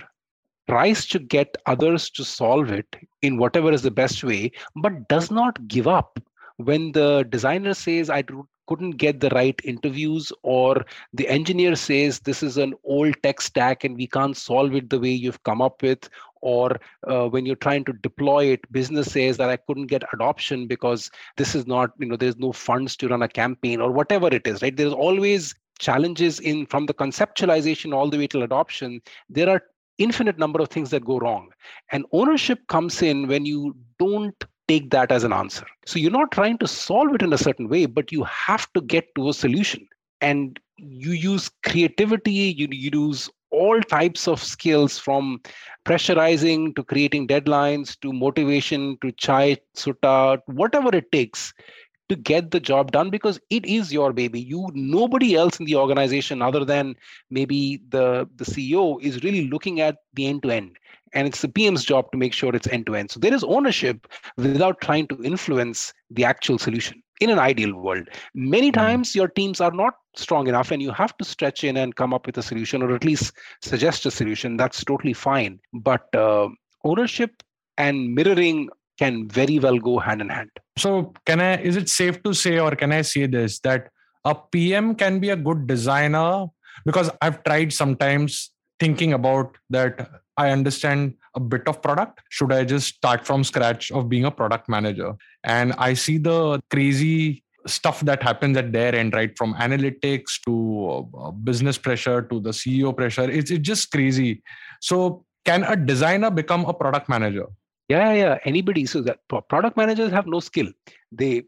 tries 0.68 1.06
to 1.06 1.18
get 1.18 1.56
others 1.66 2.10
to 2.10 2.24
solve 2.24 2.70
it 2.70 2.96
in 3.22 3.36
whatever 3.36 3.72
is 3.72 3.82
the 3.82 3.90
best 3.90 4.22
way 4.24 4.50
but 4.76 5.08
does 5.08 5.30
not 5.30 5.66
give 5.68 5.88
up. 5.88 6.18
When 6.56 6.92
the 6.92 7.24
designer 7.28 7.74
says 7.74 8.10
i 8.10 8.22
do- 8.22 8.46
couldn't 8.68 8.92
get 8.92 9.20
the 9.20 9.28
right 9.30 9.60
interviews 9.64 10.32
or 10.42 10.84
the 11.12 11.28
engineer 11.28 11.74
says 11.74 12.20
this 12.20 12.42
is 12.42 12.56
an 12.56 12.74
old 12.84 13.14
tech 13.22 13.40
stack 13.40 13.84
and 13.84 13.96
we 13.96 14.06
can't 14.06 14.36
solve 14.36 14.74
it 14.74 14.88
the 14.88 15.00
way 15.00 15.10
you've 15.10 15.42
come 15.42 15.60
up 15.60 15.82
with 15.82 16.08
or 16.40 16.78
uh, 17.08 17.26
when 17.28 17.44
you're 17.44 17.56
trying 17.56 17.84
to 17.84 17.92
deploy 17.94 18.46
it 18.46 18.72
business 18.72 19.12
says 19.12 19.36
that 19.36 19.50
i 19.50 19.56
couldn't 19.56 19.86
get 19.86 20.02
adoption 20.12 20.66
because 20.66 21.10
this 21.36 21.54
is 21.54 21.66
not 21.66 21.90
you 21.98 22.06
know 22.06 22.16
there's 22.16 22.38
no 22.38 22.52
funds 22.52 22.96
to 22.96 23.08
run 23.08 23.22
a 23.22 23.28
campaign 23.28 23.80
or 23.80 23.90
whatever 23.90 24.28
it 24.28 24.46
is 24.46 24.62
right? 24.62 24.76
There's 24.76 24.92
always 24.92 25.54
challenges 25.78 26.38
in 26.40 26.66
from 26.66 26.86
the 26.86 26.94
conceptualization 26.94 27.94
all 27.94 28.08
the 28.08 28.18
way 28.18 28.26
till 28.28 28.42
adoption. 28.42 29.00
There 29.28 29.48
are 29.48 29.62
infinite 30.02 30.38
number 30.38 30.60
of 30.60 30.68
things 30.68 30.90
that 30.90 31.04
go 31.04 31.18
wrong. 31.18 31.50
And 31.90 32.06
ownership 32.12 32.66
comes 32.68 33.02
in 33.02 33.28
when 33.28 33.46
you 33.46 33.76
don't 33.98 34.34
take 34.68 34.90
that 34.90 35.12
as 35.12 35.24
an 35.24 35.32
answer. 35.32 35.66
So 35.86 35.98
you're 35.98 36.10
not 36.10 36.30
trying 36.30 36.58
to 36.58 36.68
solve 36.68 37.14
it 37.14 37.22
in 37.22 37.32
a 37.32 37.38
certain 37.38 37.68
way 37.68 37.86
but 37.86 38.12
you 38.12 38.24
have 38.24 38.72
to 38.74 38.80
get 38.80 39.14
to 39.16 39.28
a 39.28 39.34
solution. 39.34 39.86
And 40.20 40.58
you 40.76 41.12
use 41.12 41.50
creativity 41.64 42.32
you, 42.32 42.68
you 42.70 42.90
use 42.92 43.30
all 43.50 43.80
types 43.82 44.26
of 44.26 44.42
skills 44.42 44.98
from 44.98 45.40
pressurizing 45.84 46.74
to 46.74 46.82
creating 46.82 47.28
deadlines 47.28 47.98
to 48.00 48.12
motivation 48.12 48.96
to 49.02 49.12
chai 49.12 49.56
sutta 49.76 50.40
whatever 50.46 50.88
it 50.96 51.12
takes 51.12 51.52
to 52.12 52.16
get 52.16 52.52
the 52.52 52.60
job 52.60 52.92
done 52.92 53.10
because 53.10 53.40
it 53.50 53.66
is 53.66 53.92
your 53.92 54.12
baby. 54.12 54.40
You 54.40 54.68
nobody 54.74 55.34
else 55.36 55.60
in 55.60 55.66
the 55.66 55.76
organization 55.76 56.42
other 56.42 56.64
than 56.64 56.96
maybe 57.30 57.82
the 57.88 58.28
the 58.36 58.44
ceo 58.44 59.00
is 59.02 59.22
really 59.24 59.48
looking 59.48 59.80
at 59.80 59.96
the 60.14 60.26
end 60.28 60.42
to 60.44 60.50
end. 60.50 60.76
And 61.14 61.28
it's 61.28 61.42
the 61.42 61.48
pm's 61.48 61.84
job 61.84 62.12
to 62.12 62.18
make 62.18 62.34
sure 62.34 62.54
it's 62.54 62.68
end 62.68 62.86
to 62.88 62.96
end. 62.96 63.10
So 63.10 63.20
there 63.20 63.34
is 63.34 63.44
ownership 63.44 64.06
without 64.36 64.72
trying 64.74 64.98
to 65.00 65.14
influence 65.16 65.84
the 66.04 66.18
actual 66.18 66.52
solution 66.52 67.02
in 67.20 67.30
an 67.30 67.38
ideal 67.38 67.74
world. 67.74 68.08
Many 68.34 68.70
Mhm. 68.72 68.72
times 68.72 69.14
your 69.14 69.28
teams 69.28 69.60
are 69.60 69.72
not 69.72 69.94
strong 70.16 70.48
enough 70.48 70.70
and 70.70 70.82
you 70.82 70.90
have 70.92 71.16
to 71.18 71.24
stretch 71.24 71.64
in 71.64 71.76
and 71.76 71.94
come 71.96 72.14
up 72.14 72.26
with 72.26 72.38
a 72.38 72.42
solution 72.42 72.82
or 72.82 72.94
at 72.94 73.04
least 73.04 73.32
suggest 73.60 74.06
a 74.06 74.10
solution. 74.10 74.56
That's 74.56 74.84
totally 74.84 75.14
fine. 75.14 75.60
But 75.72 76.14
uh, 76.14 76.48
ownership 76.84 77.42
and 77.78 78.14
mirroring 78.14 78.70
can 78.98 79.28
very 79.28 79.58
well 79.58 79.78
go 79.78 79.98
hand 79.98 80.22
in 80.22 80.30
hand 80.30 80.50
So, 80.78 81.12
can 81.26 81.40
I? 81.40 81.58
Is 81.58 81.76
it 81.76 81.88
safe 81.88 82.22
to 82.22 82.32
say, 82.32 82.58
or 82.58 82.74
can 82.74 82.92
I 82.92 83.02
say 83.02 83.26
this 83.26 83.58
that 83.60 83.90
a 84.24 84.34
PM 84.34 84.94
can 84.94 85.18
be 85.18 85.30
a 85.30 85.36
good 85.36 85.66
designer? 85.66 86.46
Because 86.84 87.10
I've 87.20 87.42
tried 87.44 87.72
sometimes 87.72 88.50
thinking 88.80 89.12
about 89.12 89.56
that. 89.70 90.08
I 90.38 90.50
understand 90.50 91.14
a 91.34 91.40
bit 91.40 91.68
of 91.68 91.82
product. 91.82 92.20
Should 92.30 92.52
I 92.52 92.64
just 92.64 92.96
start 92.96 93.26
from 93.26 93.44
scratch 93.44 93.90
of 93.90 94.08
being 94.08 94.24
a 94.24 94.30
product 94.30 94.68
manager? 94.68 95.14
And 95.44 95.74
I 95.74 95.92
see 95.92 96.16
the 96.16 96.62
crazy 96.70 97.44
stuff 97.66 98.00
that 98.00 98.22
happens 98.22 98.56
at 98.56 98.72
their 98.72 98.94
end, 98.94 99.12
right? 99.12 99.36
From 99.36 99.54
analytics 99.54 100.40
to 100.46 101.08
uh, 101.18 101.30
business 101.30 101.78
pressure 101.78 102.22
to 102.22 102.40
the 102.40 102.50
CEO 102.50 102.96
pressure. 102.96 103.30
It's, 103.30 103.50
it's 103.50 103.66
just 103.66 103.90
crazy. 103.90 104.42
So, 104.80 105.24
can 105.44 105.64
a 105.64 105.76
designer 105.76 106.30
become 106.30 106.64
a 106.64 106.72
product 106.72 107.08
manager? 107.08 107.46
Yeah 107.92 108.12
yeah 108.12 108.38
anybody 108.44 108.84
so 108.86 109.00
that 109.08 109.18
product 109.48 109.76
managers 109.76 110.12
have 110.12 110.26
no 110.26 110.40
skill. 110.40 110.70
They 111.10 111.44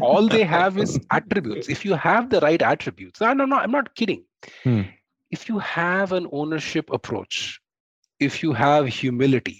all 0.00 0.28
they 0.28 0.44
have 0.44 0.78
is 0.78 0.98
attributes. 1.10 1.68
If 1.68 1.84
you 1.84 1.94
have 1.94 2.28
the 2.30 2.40
right 2.40 2.60
attributes 2.60 3.20
and 3.20 3.40
i'm 3.42 3.48
not 3.48 3.62
i'm 3.62 3.70
not 3.70 3.94
kidding. 3.94 4.24
Hmm. 4.64 4.82
if 5.36 5.48
you 5.48 5.58
have 5.58 6.12
an 6.12 6.26
ownership 6.38 6.90
approach 6.96 7.60
if 8.28 8.42
you 8.42 8.52
have 8.52 8.88
humility 8.88 9.58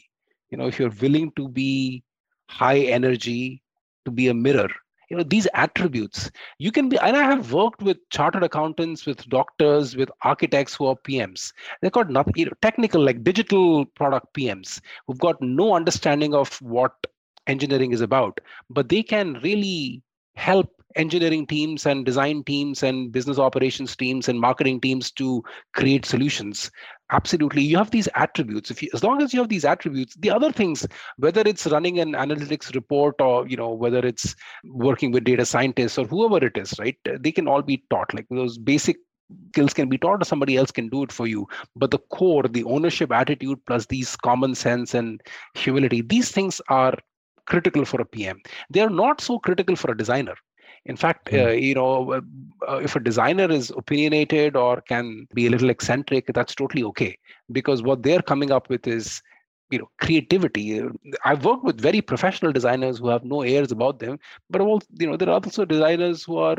you 0.50 0.59
know 0.59 0.67
if 0.73 0.79
you're 0.79 0.97
willing 1.05 1.31
to 1.37 1.49
be 1.59 2.02
high 2.50 2.81
energy 2.97 3.62
to 4.05 4.11
be 4.11 4.26
a 4.33 4.35
mirror 4.35 4.69
you 5.12 5.19
know 5.19 5.25
these 5.25 5.47
attributes. 5.52 6.31
You 6.59 6.73
can 6.73 6.88
be 6.88 6.99
and 6.99 7.16
i 7.16 7.23
have 7.23 7.52
worked 7.52 7.83
with 7.83 7.99
chartered 8.09 8.42
accountants 8.45 9.04
with 9.04 9.28
doctors 9.28 9.95
with 9.95 10.11
architects 10.23 10.75
who 10.75 10.87
are 10.87 10.97
pms 11.09 11.52
they've 11.81 11.92
got 11.92 12.09
nothing 12.09 12.33
you 12.37 12.47
know 12.47 12.52
technical 12.62 13.04
like 13.04 13.23
digital 13.23 13.85
product 13.85 14.33
pms 14.35 14.81
who've 15.07 15.19
got 15.19 15.40
no 15.42 15.75
understanding 15.75 16.35
of 16.35 16.57
what 16.62 16.92
engineering 17.47 17.92
is 17.92 18.00
about 18.00 18.40
but 18.71 18.88
they 18.88 19.02
can 19.02 19.35
really 19.42 20.02
help 20.35 20.71
engineering 20.97 21.47
teams 21.47 21.87
and 21.87 22.07
design 22.07 22.42
teams 22.45 22.83
and 22.83 23.12
business 23.12 23.38
operations 23.38 23.95
teams 23.97 24.28
and 24.28 24.40
marketing 24.40 24.81
teams 24.81 25.11
to 25.11 25.42
create 25.75 26.07
solutions 26.07 26.71
absolutely. 27.12 27.62
You 27.62 27.76
have 27.78 27.90
these 27.90 28.09
attributes. 28.14 28.71
If 28.71 28.83
you 28.83 28.88
as 28.95 29.04
long 29.04 29.23
as 29.23 29.33
you 29.33 29.40
have 29.40 29.49
these 29.49 29.64
attributes 29.64 30.14
the 30.16 30.31
other 30.31 30.50
things 30.50 30.87
whether 31.16 31.42
it's 31.45 31.66
running 31.66 32.00
an 32.00 32.12
analytics 32.12 32.75
report 32.75 33.21
or 33.21 33.47
you 33.47 33.57
know 33.57 33.71
whether 33.71 33.99
it's 33.99 34.35
working 34.64 35.12
with 35.12 35.25
data 35.25 35.45
scientists 35.45 35.99
or 35.99 36.07
whoever 36.07 36.45
it 36.45 36.57
is 36.57 36.75
right? 36.78 36.97
They 37.04 37.33
can 37.33 37.49
all 37.49 37.62
be 37.62 37.85
taught 37.90 38.12
like 38.14 38.26
those 38.31 38.59
basic 38.59 38.97
skills 39.50 39.73
can 39.73 39.88
be 39.88 39.99
taught 39.99 40.23
or 40.23 40.25
somebody 40.25 40.57
else 40.57 40.71
can 40.71 40.88
do 40.88 41.02
it 41.02 41.12
for 41.12 41.26
you. 41.26 41.47
But 41.76 41.90
the 41.90 41.99
core 41.99 42.45
the 42.45 42.64
ownership 42.64 43.12
attitude 43.12 43.59
plus 43.66 43.87
these 43.87 44.16
common 44.16 44.54
sense 44.54 44.95
and 44.95 45.21
humility 45.54 46.02
these 46.02 46.31
things 46.31 46.61
are 46.69 46.95
critical 47.47 47.85
for 47.85 48.00
a 48.00 48.04
pm 48.04 48.40
they 48.71 48.81
are 48.81 48.88
not 48.88 49.21
so 49.21 49.37
critical 49.38 49.75
for 49.75 49.90
a 49.90 49.97
designer 49.97 50.35
in 50.87 50.97
fact 50.97 51.31
Hmm. 51.31 51.41
uh, 51.41 51.49
you 51.51 51.75
know 51.75 52.12
uh, 52.12 52.21
uh, 52.69 52.77
if 52.79 52.97
a 52.97 53.01
designer 53.01 53.51
is 53.51 53.71
opinionated 53.71 54.57
or 54.57 54.81
can 54.81 55.27
be 55.35 55.47
a 55.47 55.51
little 55.51 55.71
eccentric 55.71 56.27
that's 56.35 56.55
totally 56.55 56.83
okay. 56.85 57.17
Because 57.53 57.83
what 57.83 58.03
they're 58.03 58.23
coming 58.23 58.51
up 58.53 58.69
with 58.69 58.87
is 58.87 59.23
you 59.71 59.79
know 59.79 59.89
creativity. 60.01 60.81
Uh, 60.81 60.89
i've 61.25 61.45
worked 61.45 61.65
with 61.65 61.81
very 61.81 62.01
professional 62.01 62.53
designers 62.53 62.99
who 62.99 63.09
have 63.09 63.25
no 63.25 63.43
airs 63.43 63.73
about 63.73 63.99
them 64.01 64.19
but 64.51 64.61
also 64.61 64.87
you 64.99 65.07
know 65.09 65.17
there 65.17 65.29
are 65.29 65.41
also 65.43 65.65
designers 65.65 66.25
who 66.25 66.37
are 66.39 66.57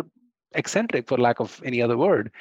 eccentric 0.54 1.08
for 1.08 1.18
lack 1.18 1.40
of 1.40 1.62
any 1.66 1.82
other 1.82 1.98
word 1.98 2.32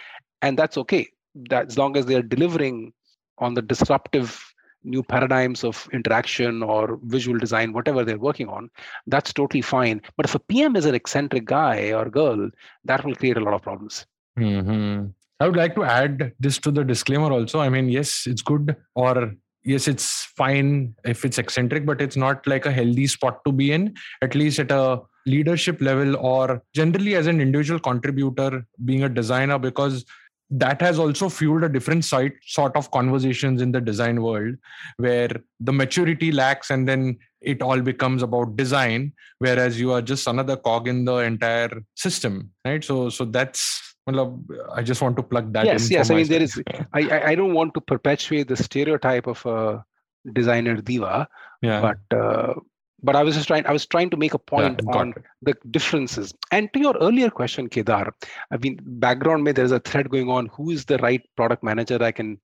and 0.42 0.58
that's 0.58 0.76
okay. 0.78 1.08
That 1.48 1.66
as 1.68 1.78
long 1.78 1.96
as 1.96 2.06
they're 2.06 2.22
delivering 2.22 2.92
on 3.38 3.54
the 3.54 3.62
disruptive 3.62 4.51
new 4.84 5.02
paradigms 5.02 5.64
of 5.64 5.88
interaction 5.92 6.62
or 6.62 6.98
visual 7.04 7.38
design 7.38 7.72
whatever 7.72 8.04
they're 8.04 8.18
working 8.18 8.48
on 8.48 8.68
that's 9.06 9.32
totally 9.32 9.62
fine. 9.62 10.00
But 10.16 10.26
if 10.26 10.34
a 10.34 10.38
pm 10.38 10.76
is 10.76 10.86
an 10.86 10.94
eccentric 10.94 11.44
guy 11.44 11.92
or 11.92 12.08
girl 12.10 12.50
that 12.84 13.04
will 13.04 13.14
create 13.14 13.36
a 13.36 13.40
lot 13.40 13.54
of 13.54 13.62
problems. 13.62 14.06
Hmm 14.36 15.06
I 15.42 15.46
would 15.46 15.56
like 15.56 15.74
to 15.74 15.82
add 15.82 16.32
this 16.38 16.58
to 16.58 16.70
the 16.70 16.84
disclaimer 16.84 17.32
also. 17.32 17.58
I 17.58 17.68
mean, 17.68 17.88
yes, 17.88 18.28
it's 18.28 18.42
good, 18.42 18.76
or 18.94 19.34
yes, 19.64 19.88
it's 19.88 20.26
fine 20.36 20.94
if 21.04 21.24
it's 21.24 21.36
eccentric, 21.36 21.84
but 21.84 22.00
it's 22.00 22.16
not 22.16 22.46
like 22.46 22.64
a 22.64 22.70
healthy 22.70 23.08
spot 23.08 23.44
to 23.44 23.50
be 23.50 23.72
in, 23.72 23.94
at 24.22 24.36
least 24.36 24.60
at 24.60 24.70
a 24.70 25.00
leadership 25.26 25.80
level 25.80 26.16
or 26.16 26.62
generally 26.74 27.16
as 27.16 27.26
an 27.26 27.40
individual 27.40 27.80
contributor 27.80 28.64
being 28.84 29.02
a 29.02 29.08
designer, 29.08 29.58
because 29.58 30.04
that 30.52 30.80
has 30.82 30.98
also 30.98 31.28
fueled 31.28 31.64
a 31.64 31.68
different 31.68 32.04
side, 32.04 32.32
sort 32.46 32.76
of 32.76 32.90
conversations 32.90 33.62
in 33.62 33.72
the 33.72 33.80
design 33.80 34.22
world 34.22 34.54
where 34.98 35.30
the 35.60 35.72
maturity 35.72 36.30
lacks 36.30 36.70
and 36.70 36.86
then 36.86 37.18
it 37.40 37.62
all 37.62 37.80
becomes 37.80 38.22
about 38.22 38.56
design 38.56 39.12
whereas 39.38 39.80
you 39.80 39.90
are 39.92 40.02
just 40.02 40.26
another 40.28 40.56
cog 40.56 40.86
in 40.86 41.04
the 41.04 41.16
entire 41.16 41.82
system 41.96 42.50
right 42.64 42.84
so 42.84 43.08
so 43.08 43.24
that's 43.24 43.80
well, 44.06 44.40
I 44.74 44.82
just 44.82 45.00
want 45.00 45.16
to 45.16 45.22
plug 45.22 45.52
that 45.52 45.64
yes 45.64 45.86
in. 45.86 45.92
yes 45.92 46.10
i 46.10 46.14
mean 46.14 46.28
there 46.28 46.42
is 46.42 46.60
I, 46.92 47.00
I 47.02 47.26
i 47.30 47.34
don't 47.34 47.54
want 47.54 47.74
to 47.74 47.80
perpetuate 47.80 48.46
the 48.46 48.56
stereotype 48.56 49.26
of 49.26 49.44
a 49.46 49.84
designer 50.32 50.76
diva 50.76 51.28
yeah, 51.62 51.80
but 51.80 52.16
uh, 52.16 52.54
but 53.02 53.16
i 53.16 53.22
was 53.22 53.34
just 53.34 53.48
trying 53.48 53.66
i 53.66 53.72
was 53.72 53.86
trying 53.86 54.10
to 54.10 54.16
make 54.16 54.34
a 54.34 54.38
point 54.38 54.82
got 54.90 54.96
on 54.96 55.10
it. 55.16 55.24
the 55.42 55.54
differences 55.70 56.34
and 56.50 56.72
to 56.72 56.80
your 56.80 56.96
earlier 57.00 57.30
question 57.30 57.68
kedar 57.68 58.12
i 58.52 58.56
mean 58.58 58.78
background 59.06 59.44
me 59.44 59.52
there's 59.52 59.72
a 59.72 59.80
thread 59.80 60.10
going 60.10 60.28
on 60.28 60.46
who 60.46 60.70
is 60.70 60.84
the 60.86 60.98
right 60.98 61.22
product 61.36 61.62
manager 61.62 61.98
i 62.02 62.12
can 62.12 62.38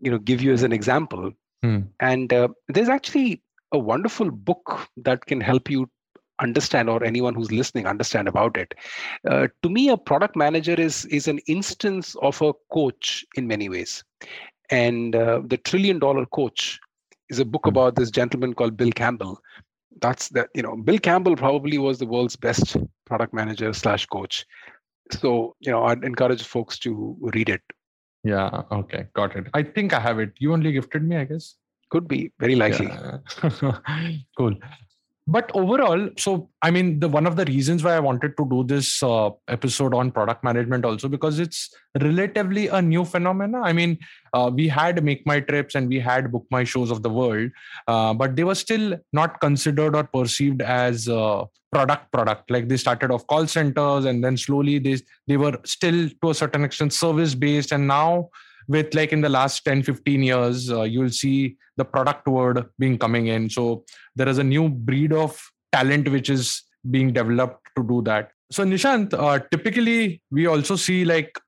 you 0.00 0.10
know 0.10 0.18
give 0.18 0.42
you 0.42 0.52
as 0.52 0.62
an 0.62 0.72
example 0.72 1.30
Hmm. 1.64 1.78
and 2.00 2.32
uh, 2.32 2.46
there's 2.68 2.88
actually 2.88 3.42
a 3.72 3.78
wonderful 3.78 4.30
book 4.30 4.88
that 4.98 5.26
can 5.26 5.40
help 5.40 5.68
you 5.68 5.90
understand 6.40 6.88
or 6.88 7.02
anyone 7.02 7.34
who's 7.34 7.50
listening 7.50 7.86
understand 7.86 8.28
about 8.28 8.56
it 8.56 8.74
uh, 9.28 9.48
to 9.62 9.68
me 9.68 9.88
a 9.88 9.96
product 9.96 10.36
manager 10.36 10.74
is 10.74 11.04
is 11.06 11.26
an 11.26 11.38
instance 11.48 12.14
of 12.22 12.40
a 12.42 12.52
coach 12.72 13.24
in 13.34 13.48
many 13.48 13.68
ways 13.68 14.04
and 14.70 15.16
uh, 15.16 15.40
the 15.46 15.56
trillion 15.56 15.98
dollar 15.98 16.24
coach 16.26 16.78
is 17.28 17.40
a 17.40 17.44
book 17.44 17.66
Hmm. 17.66 17.74
about 17.74 17.96
this 17.96 18.10
gentleman 18.10 18.54
called 18.54 18.76
bill 18.76 18.92
campbell 18.92 19.40
that's 20.00 20.28
that 20.30 20.48
you 20.54 20.62
know 20.62 20.76
bill 20.76 20.98
campbell 20.98 21.36
probably 21.36 21.78
was 21.78 21.98
the 21.98 22.06
world's 22.06 22.36
best 22.36 22.76
product 23.06 23.32
manager 23.34 23.72
slash 23.72 24.06
coach 24.06 24.44
so 25.12 25.54
you 25.60 25.70
know 25.72 25.84
i'd 25.84 26.04
encourage 26.04 26.42
folks 26.42 26.78
to 26.78 27.16
read 27.36 27.48
it 27.48 27.62
Yeah. 28.24 28.62
Okay. 28.76 29.00
Got 29.18 29.36
it. 29.38 29.44
I 29.58 29.62
think 29.74 29.92
I 29.96 30.00
have 30.04 30.18
it. 30.22 30.32
You 30.44 30.52
only 30.52 30.70
gifted 30.76 31.04
me, 31.10 31.16
I 31.18 31.24
guess. 31.24 31.44
could 31.92 32.06
be 32.12 32.16
very 32.44 32.56
likely 32.62 32.86
Yeah. 32.86 33.18
cool. 34.38 34.54
But 35.30 35.50
overall, 35.54 36.08
so 36.16 36.48
I 36.62 36.70
mean, 36.70 37.00
the 37.00 37.08
one 37.08 37.26
of 37.26 37.36
the 37.36 37.44
reasons 37.44 37.84
why 37.84 37.94
I 37.94 38.00
wanted 38.00 38.34
to 38.38 38.48
do 38.48 38.64
this 38.64 39.02
uh, 39.02 39.28
episode 39.46 39.92
on 39.92 40.10
product 40.10 40.42
management 40.42 40.86
also 40.86 41.06
because 41.06 41.38
it's 41.38 41.68
relatively 42.00 42.68
a 42.68 42.80
new 42.80 43.04
phenomena. 43.04 43.60
I 43.60 43.74
mean, 43.74 43.98
uh, 44.32 44.50
we 44.52 44.68
had 44.68 45.04
Make 45.04 45.26
My 45.26 45.40
Trips 45.40 45.74
and 45.74 45.86
we 45.86 46.00
had 46.00 46.32
Book 46.32 46.46
My 46.50 46.64
Shows 46.64 46.90
of 46.90 47.02
the 47.02 47.10
world, 47.10 47.50
uh, 47.86 48.14
but 48.14 48.36
they 48.36 48.44
were 48.44 48.54
still 48.54 48.96
not 49.12 49.38
considered 49.42 49.94
or 49.94 50.04
perceived 50.04 50.62
as 50.62 51.10
uh, 51.10 51.44
product 51.72 52.10
product. 52.10 52.50
Like 52.50 52.68
they 52.68 52.78
started 52.78 53.10
off 53.10 53.26
call 53.26 53.46
centers 53.46 54.06
and 54.06 54.24
then 54.24 54.38
slowly 54.38 54.78
they 54.78 54.96
they 55.26 55.36
were 55.36 55.58
still 55.64 56.08
to 56.22 56.30
a 56.30 56.34
certain 56.34 56.64
extent 56.64 56.94
service 56.94 57.34
based, 57.34 57.72
and 57.72 57.86
now 57.86 58.30
with 58.68 58.94
like 58.94 59.12
in 59.12 59.20
the 59.20 59.28
last 59.28 59.64
10 59.64 59.82
15 59.82 60.22
years 60.22 60.70
uh, 60.70 60.82
you'll 60.82 61.10
see 61.10 61.56
the 61.76 61.84
product 61.84 62.28
word 62.28 62.66
being 62.78 62.98
coming 62.98 63.28
in. 63.28 63.48
So 63.50 63.84
there 64.14 64.28
is 64.28 64.38
a 64.38 64.44
new 64.44 64.68
breed 64.68 65.12
of 65.12 65.40
talent 65.72 66.08
which 66.08 66.30
is 66.30 66.62
being 66.90 67.12
developed 67.12 67.66
to 67.76 67.82
do 67.82 68.02
that. 68.02 68.30
So 68.50 68.64
nishant 68.64 69.14
uh, 69.14 69.40
typically 69.50 70.22
we 70.30 70.46
also 70.46 70.76
see 70.76 71.04
like 71.04 71.38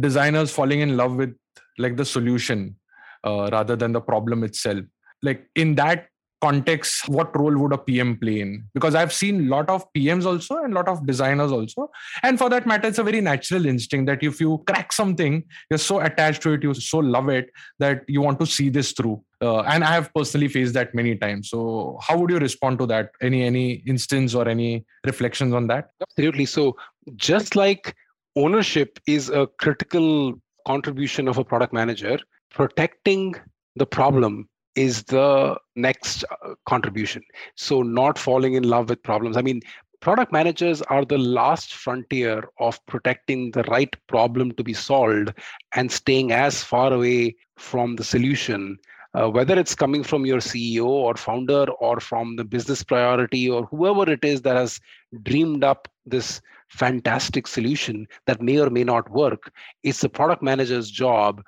designers 0.00 0.50
falling 0.50 0.80
in 0.80 0.96
love 0.96 1.16
with 1.16 1.34
like 1.78 1.96
the 1.96 2.04
solution 2.04 2.76
uh, 3.24 3.48
rather 3.52 3.76
than 3.76 3.92
the 3.92 4.00
problem 4.00 4.44
itself. 4.44 4.84
Like 5.22 5.48
in 5.54 5.74
that 5.76 6.07
context 6.40 7.08
what 7.08 7.36
role 7.36 7.56
would 7.56 7.72
a 7.72 7.78
pm 7.78 8.16
play 8.16 8.40
in? 8.40 8.64
Because 8.74 8.94
i've 8.94 9.12
seen 9.12 9.46
a 9.46 9.48
lot 9.48 9.68
of 9.68 9.84
pms 9.92 10.24
also 10.24 10.56
and 10.62 10.72
a 10.72 10.76
lot 10.76 10.88
of 10.88 11.06
designers 11.06 11.52
also. 11.52 11.90
And 12.22 12.38
for 12.38 12.48
that 12.50 12.66
matter 12.66 12.88
it's 12.88 12.98
a 12.98 13.02
very 13.02 13.20
natural 13.20 13.66
instinct 13.66 14.06
that 14.06 14.22
if 14.22 14.40
you 14.40 14.62
crack 14.66 14.92
something 14.92 15.44
you're 15.70 15.78
so 15.78 16.00
attached 16.00 16.42
to 16.42 16.52
it 16.52 16.62
you 16.62 16.74
so 16.74 16.98
love 16.98 17.28
it 17.28 17.50
that 17.78 18.04
you 18.08 18.20
want 18.20 18.38
to 18.40 18.46
see 18.46 18.68
this 18.68 18.92
through. 18.92 19.22
Uh, 19.40 19.60
and 19.60 19.84
i 19.84 19.92
have 19.92 20.12
personally 20.14 20.48
faced 20.48 20.74
that 20.74 20.94
many 20.94 21.14
times. 21.16 21.50
So 21.50 21.98
how 22.02 22.18
would 22.18 22.30
you 22.30 22.38
respond 22.38 22.78
to 22.80 22.86
that? 22.86 23.10
Any 23.22 23.44
any 23.44 23.82
instance 23.86 24.34
or 24.34 24.48
any 24.48 24.84
reflections 25.04 25.54
on 25.54 25.66
that? 25.68 25.90
Absolutely. 26.02 26.46
So, 26.46 26.76
just 27.16 27.56
like 27.56 27.94
ownership 28.36 28.98
is 29.06 29.28
a 29.28 29.46
critical 29.58 30.34
contribution 30.66 31.28
of 31.28 31.38
a 31.38 31.44
product 31.44 31.72
manager, 31.72 32.18
protecting 32.50 33.34
the 33.76 33.86
problem 33.86 34.48
is 34.78 35.02
the 35.04 35.56
next 35.76 36.24
uh, 36.24 36.54
contribution. 36.66 37.22
So, 37.56 37.82
not 37.82 38.18
falling 38.18 38.54
in 38.54 38.62
love 38.62 38.88
with 38.90 39.02
problems. 39.02 39.36
I 39.36 39.42
mean, 39.42 39.60
product 40.00 40.32
managers 40.32 40.82
are 40.82 41.04
the 41.04 41.18
last 41.18 41.74
frontier 41.74 42.44
of 42.58 42.84
protecting 42.86 43.50
the 43.50 43.64
right 43.64 43.94
problem 44.06 44.52
to 44.52 44.62
be 44.62 44.74
solved 44.74 45.32
and 45.74 45.90
staying 45.90 46.32
as 46.32 46.62
far 46.62 46.92
away 46.92 47.36
from 47.56 47.96
the 47.96 48.04
solution 48.04 48.78
uh, 49.14 49.28
whether 49.28 49.58
it's 49.58 49.74
coming 49.74 50.02
from 50.02 50.26
your 50.26 50.38
CEO 50.38 50.86
or 50.86 51.14
founder 51.14 51.64
or 51.80 51.98
from 51.98 52.36
the 52.36 52.44
business 52.44 52.82
priority 52.82 53.48
or 53.48 53.64
whoever 53.66 54.10
it 54.10 54.24
is 54.24 54.42
that 54.42 54.56
has 54.56 54.80
dreamed 55.22 55.64
up 55.64 55.88
this 56.04 56.40
fantastic 56.68 57.46
solution 57.46 58.06
that 58.26 58.42
may 58.42 58.58
or 58.58 58.70
may 58.70 58.84
not 58.84 59.10
work, 59.10 59.52
it's 59.82 60.02
the 60.02 60.08
product 60.08 60.42
manager's 60.42 60.90
job 60.90 61.42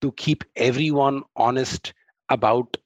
to 0.00 0.12
keep 0.12 0.44
everyone 0.56 1.22
honest 1.36 1.94
about 2.28 2.76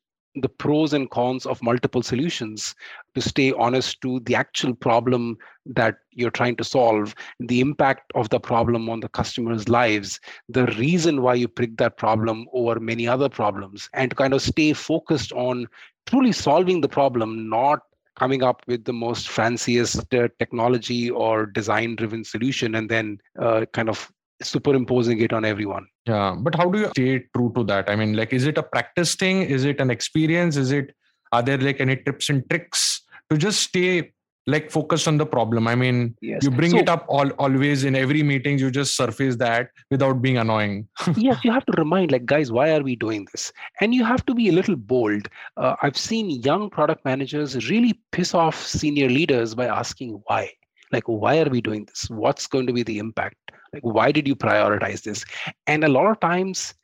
the 0.43 0.49
pros 0.49 0.93
and 0.93 1.11
cons 1.11 1.47
of 1.47 1.63
multiple 1.63 2.03
solutions 2.03 2.75
to 3.15 3.21
stay 3.21 3.53
honest 3.53 4.01
to 4.01 4.21
the 4.21 4.35
actual 4.35 4.75
problem 4.75 5.37
that 5.67 5.97
you're 6.13 6.31
trying 6.31 6.57
to 6.57 6.65
solve 6.65 7.15
the 7.41 7.61
impact 7.61 8.13
of 8.15 8.29
the 8.29 8.39
problem 8.39 8.89
on 8.89 9.01
the 9.01 9.09
customer's 9.09 9.69
lives 9.69 10.21
the 10.49 10.67
reason 10.79 11.23
why 11.23 11.35
you 11.35 11.49
picked 11.49 11.79
that 11.79 11.97
problem 11.97 12.47
over 12.53 12.79
many 12.79 13.07
other 13.07 13.29
problems 13.29 13.89
and 13.95 14.11
to 14.11 14.17
kind 14.17 14.35
of 14.35 14.43
stay 14.43 14.73
focused 14.73 15.33
on 15.33 15.67
truly 16.07 16.33
solving 16.33 16.81
the 16.81 16.89
problem 16.89 17.49
not 17.49 17.81
coming 18.17 18.43
up 18.43 18.63
with 18.67 18.85
the 18.85 18.93
most 18.93 19.29
fanciest 19.29 20.13
uh, 20.13 20.29
technology 20.39 21.09
or 21.09 21.47
design 21.47 21.95
driven 21.95 22.25
solution 22.25 22.75
and 22.75 22.89
then 22.89 23.19
uh, 23.39 23.65
kind 23.73 23.89
of 23.89 24.11
superimposing 24.43 25.21
it 25.21 25.33
on 25.33 25.45
everyone. 25.45 25.87
Yeah 26.07 26.35
but 26.39 26.55
how 26.55 26.71
do 26.71 26.79
you 26.81 26.89
stay 26.89 27.25
true 27.37 27.53
to 27.57 27.65
that? 27.65 27.91
I 27.91 27.97
mean 27.97 28.15
like 28.17 28.33
is 28.33 28.47
it 28.47 28.59
a 28.59 28.63
practice 28.63 29.15
thing? 29.15 29.43
Is 29.43 29.65
it 29.65 29.81
an 29.81 29.91
experience? 29.91 30.57
Is 30.57 30.73
it 30.73 30.95
are 31.33 31.43
there 31.43 31.59
like 31.59 31.81
any 31.81 31.97
tips 31.97 32.29
and 32.31 32.49
tricks 32.49 33.03
to 33.31 33.37
just 33.37 33.61
stay 33.61 34.13
like 34.47 34.71
focused 34.71 35.07
on 35.07 35.19
the 35.19 35.27
problem? 35.27 35.69
I 35.69 35.75
mean 35.75 36.17
yes. 36.23 36.43
you 36.43 36.51
bring 36.51 36.71
So- 36.71 36.79
it 36.79 36.89
up 36.89 37.05
all 37.09 37.29
always 37.31 37.85
in 37.85 37.95
every 37.97 38.23
meeting 38.23 38.59
you 38.59 38.71
just 38.71 38.97
surface 38.97 39.37
that 39.37 39.71
without 39.91 40.23
being 40.23 40.39
annoying. 40.39 40.89
Yes 41.17 41.45
you 41.45 41.51
have 41.53 41.67
to 41.67 41.73
remind 41.77 42.13
like 42.13 42.25
guys 42.25 42.51
why 42.53 42.71
are 42.71 42.83
we 42.83 42.97
doing 42.97 43.27
this? 43.33 43.53
And 43.81 43.95
you 43.95 44.05
have 44.05 44.25
to 44.27 44.35
be 44.35 44.49
a 44.49 44.53
little 44.53 44.77
bold. 44.77 45.29
Uh, 45.57 45.75
i've 45.83 45.99
seen 45.99 46.31
young 46.31 46.71
product 46.71 47.05
managers 47.05 47.69
really 47.69 48.01
piss 48.13 48.33
off 48.35 48.57
senior 48.65 49.09
leaders 49.09 49.55
by 49.55 49.67
asking 49.67 50.23
why. 50.27 50.51
Like 50.93 51.05
why 51.07 51.39
are 51.41 51.51
we 51.51 51.61
doing 51.61 51.85
this? 51.85 52.09
What's 52.09 52.47
going 52.47 52.67
to 52.69 52.73
be 52.73 52.83
the 52.83 52.99
impact 52.99 53.37
like 53.73 53.83
why 53.83 54.13
did 54.13 54.27
you 54.27 54.37
prioritize 54.37 55.03
this? 55.03 55.25
And 55.67 55.85
a 55.85 55.89
lot 55.89 56.11
of 56.11 56.21
times 56.21 56.75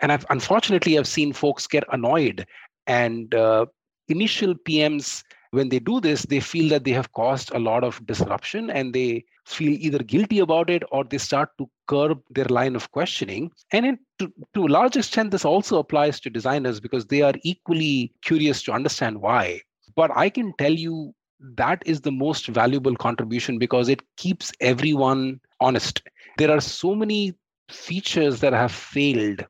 and 0.00 0.12
i've 0.12 0.26
unfortunately 0.30 0.98
i've 0.98 1.06
seen 1.06 1.32
folks 1.32 1.66
get 1.66 1.84
annoyed 1.92 2.46
and 2.86 3.34
uh, 3.34 3.64
initial 4.08 4.54
pms 4.54 5.22
when 5.52 5.68
they 5.68 5.78
do 5.78 6.00
this 6.00 6.22
they 6.22 6.40
feel 6.40 6.68
that 6.68 6.84
they 6.84 6.90
have 6.90 7.12
caused 7.12 7.52
a 7.54 7.58
lot 7.58 7.84
of 7.84 8.04
disruption 8.06 8.70
and 8.70 8.92
they 8.92 9.24
feel 9.46 9.72
either 9.72 9.98
guilty 9.98 10.38
about 10.38 10.70
it 10.70 10.82
or 10.90 11.04
they 11.04 11.18
start 11.18 11.50
to 11.58 11.68
curb 11.86 12.20
their 12.30 12.46
line 12.46 12.74
of 12.74 12.90
questioning. 12.92 13.50
And 13.72 13.98
to, 14.18 14.32
to 14.54 14.64
a 14.64 14.68
large 14.68 14.96
extent 14.96 15.30
this 15.30 15.44
also 15.44 15.78
applies 15.78 16.18
to 16.20 16.30
designers 16.30 16.80
because 16.80 17.06
they 17.06 17.22
are 17.22 17.34
equally 17.42 18.12
curious 18.22 18.62
to 18.62 18.72
understand 18.72 19.20
why. 19.20 19.60
But 19.96 20.10
i 20.16 20.28
can 20.30 20.54
tell 20.58 20.72
you 20.72 21.14
that 21.56 21.82
is 21.84 22.00
the 22.00 22.12
most 22.12 22.46
valuable 22.48 22.96
contribution 22.96 23.58
because 23.58 23.88
it 23.88 24.02
keeps 24.16 24.50
everyone 24.60 25.40
honest 25.60 26.02
there 26.38 26.50
are 26.50 26.60
so 26.60 26.94
many 26.94 27.34
features 27.68 28.40
that 28.40 28.52
have 28.52 28.72
failed 28.72 29.44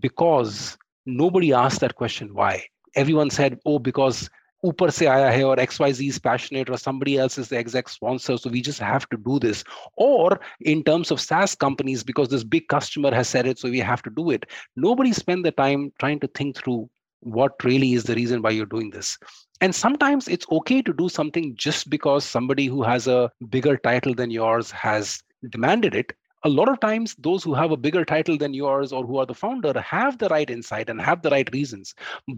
because 0.00 0.76
nobody 1.06 1.52
asked 1.52 1.80
that 1.80 1.94
question 1.94 2.34
why 2.34 2.64
everyone 2.94 3.30
said 3.30 3.58
oh 3.66 3.78
because 3.78 4.28
upar 4.64 4.92
se 4.92 5.06
aaya 5.06 5.30
hai 5.32 5.42
or 5.42 5.56
XYZ 5.56 6.08
is 6.08 6.18
passionate 6.18 6.68
or 6.68 6.76
somebody 6.76 7.16
else 7.16 7.38
is 7.38 7.48
the 7.48 7.56
exec 7.56 7.88
sponsor. 7.88 8.36
So 8.36 8.50
we 8.50 8.60
just 8.60 8.80
have 8.80 9.08
to 9.10 9.16
do 9.16 9.38
this. 9.38 9.62
Or 9.96 10.40
in 10.60 10.82
terms 10.82 11.12
of 11.12 11.20
SaaS 11.20 11.54
companies, 11.54 12.02
because 12.02 12.28
this 12.28 12.42
big 12.42 12.66
customer 12.68 13.14
has 13.14 13.28
said 13.28 13.46
it, 13.46 13.58
so 13.58 13.70
we 13.70 13.78
have 13.78 14.02
to 14.02 14.10
do 14.10 14.30
it. 14.30 14.46
Nobody 14.74 15.12
spent 15.12 15.44
the 15.44 15.52
time 15.52 15.92
trying 16.00 16.18
to 16.20 16.26
think 16.28 16.56
through 16.56 16.90
what 17.20 17.52
really 17.64 17.94
is 17.94 18.04
the 18.04 18.14
reason 18.14 18.42
why 18.42 18.50
you're 18.50 18.66
doing 18.66 18.90
this. 18.90 19.16
And 19.60 19.74
sometimes 19.74 20.28
it's 20.28 20.46
okay 20.50 20.82
to 20.82 20.92
do 20.92 21.08
something 21.08 21.54
just 21.56 21.90
because 21.90 22.24
somebody 22.24 22.66
who 22.66 22.82
has 22.82 23.06
a 23.06 23.30
bigger 23.50 23.76
title 23.76 24.14
than 24.14 24.30
yours 24.30 24.70
has 24.70 25.22
demanded 25.50 25.94
it 25.94 26.12
a 26.44 26.48
lot 26.48 26.68
of 26.68 26.80
times, 26.80 27.14
those 27.18 27.42
who 27.42 27.54
have 27.54 27.72
a 27.72 27.76
bigger 27.76 28.04
title 28.04 28.38
than 28.38 28.54
yours 28.54 28.92
or 28.92 29.04
who 29.04 29.18
are 29.18 29.26
the 29.26 29.34
founder 29.34 29.78
have 29.80 30.18
the 30.18 30.28
right 30.28 30.48
insight 30.48 30.88
and 30.88 31.00
have 31.00 31.22
the 31.22 31.30
right 31.30 31.48
reasons, 31.52 31.94